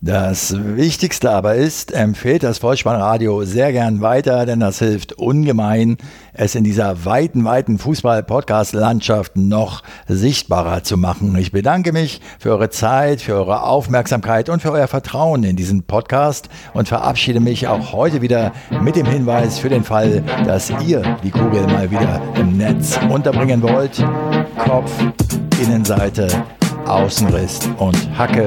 Das 0.03 0.55
Wichtigste 0.77 1.31
aber 1.31 1.55
ist, 1.55 1.91
empfehlt 1.93 2.43
das 2.43 2.59
Vollspannradio 2.59 3.45
sehr 3.45 3.73
gern 3.73 4.03
weiter, 4.03 4.45
denn 4.45 4.61
das 4.61 4.79
hilft 4.79 5.15
ungemein, 5.15 5.97
es 6.35 6.55
in 6.55 6.65
dieser 6.65 7.07
weiten, 7.07 7.45
weiten 7.45 7.79
Fußball-Podcast-Landschaft 7.79 9.37
noch 9.37 9.83
sichtbarer 10.07 10.83
zu 10.83 10.99
machen. 10.99 11.35
Ich 11.37 11.51
bedanke 11.51 11.93
mich 11.93 12.21
für 12.39 12.51
eure 12.51 12.69
Zeit, 12.69 13.23
für 13.23 13.35
eure 13.35 13.63
Aufmerksamkeit 13.63 14.51
und 14.51 14.61
für 14.61 14.71
euer 14.71 14.87
Vertrauen 14.87 15.45
in 15.45 15.57
diesen 15.57 15.85
Podcast 15.85 16.51
und 16.75 16.89
verabschiede 16.89 17.41
mich 17.41 17.67
auch 17.67 17.93
heute 17.93 18.21
wieder 18.21 18.53
mit 18.83 18.97
dem 18.97 19.07
Hinweis 19.07 19.59
für 19.59 19.71
den 19.71 19.83
Fall, 19.83 20.23
dass 20.45 20.71
ihr 20.85 21.03
die 21.25 21.31
Kugel 21.31 21.67
mal 21.69 21.91
wieder 21.91 22.21
im 22.39 22.59
Netz 22.59 22.99
unterbringen 23.09 23.63
wollt. 23.63 24.05
Kopf, 24.59 24.93
Innenseite, 25.59 26.29
Außenriss 26.85 27.61
und 27.79 27.97
Hacke. 28.19 28.47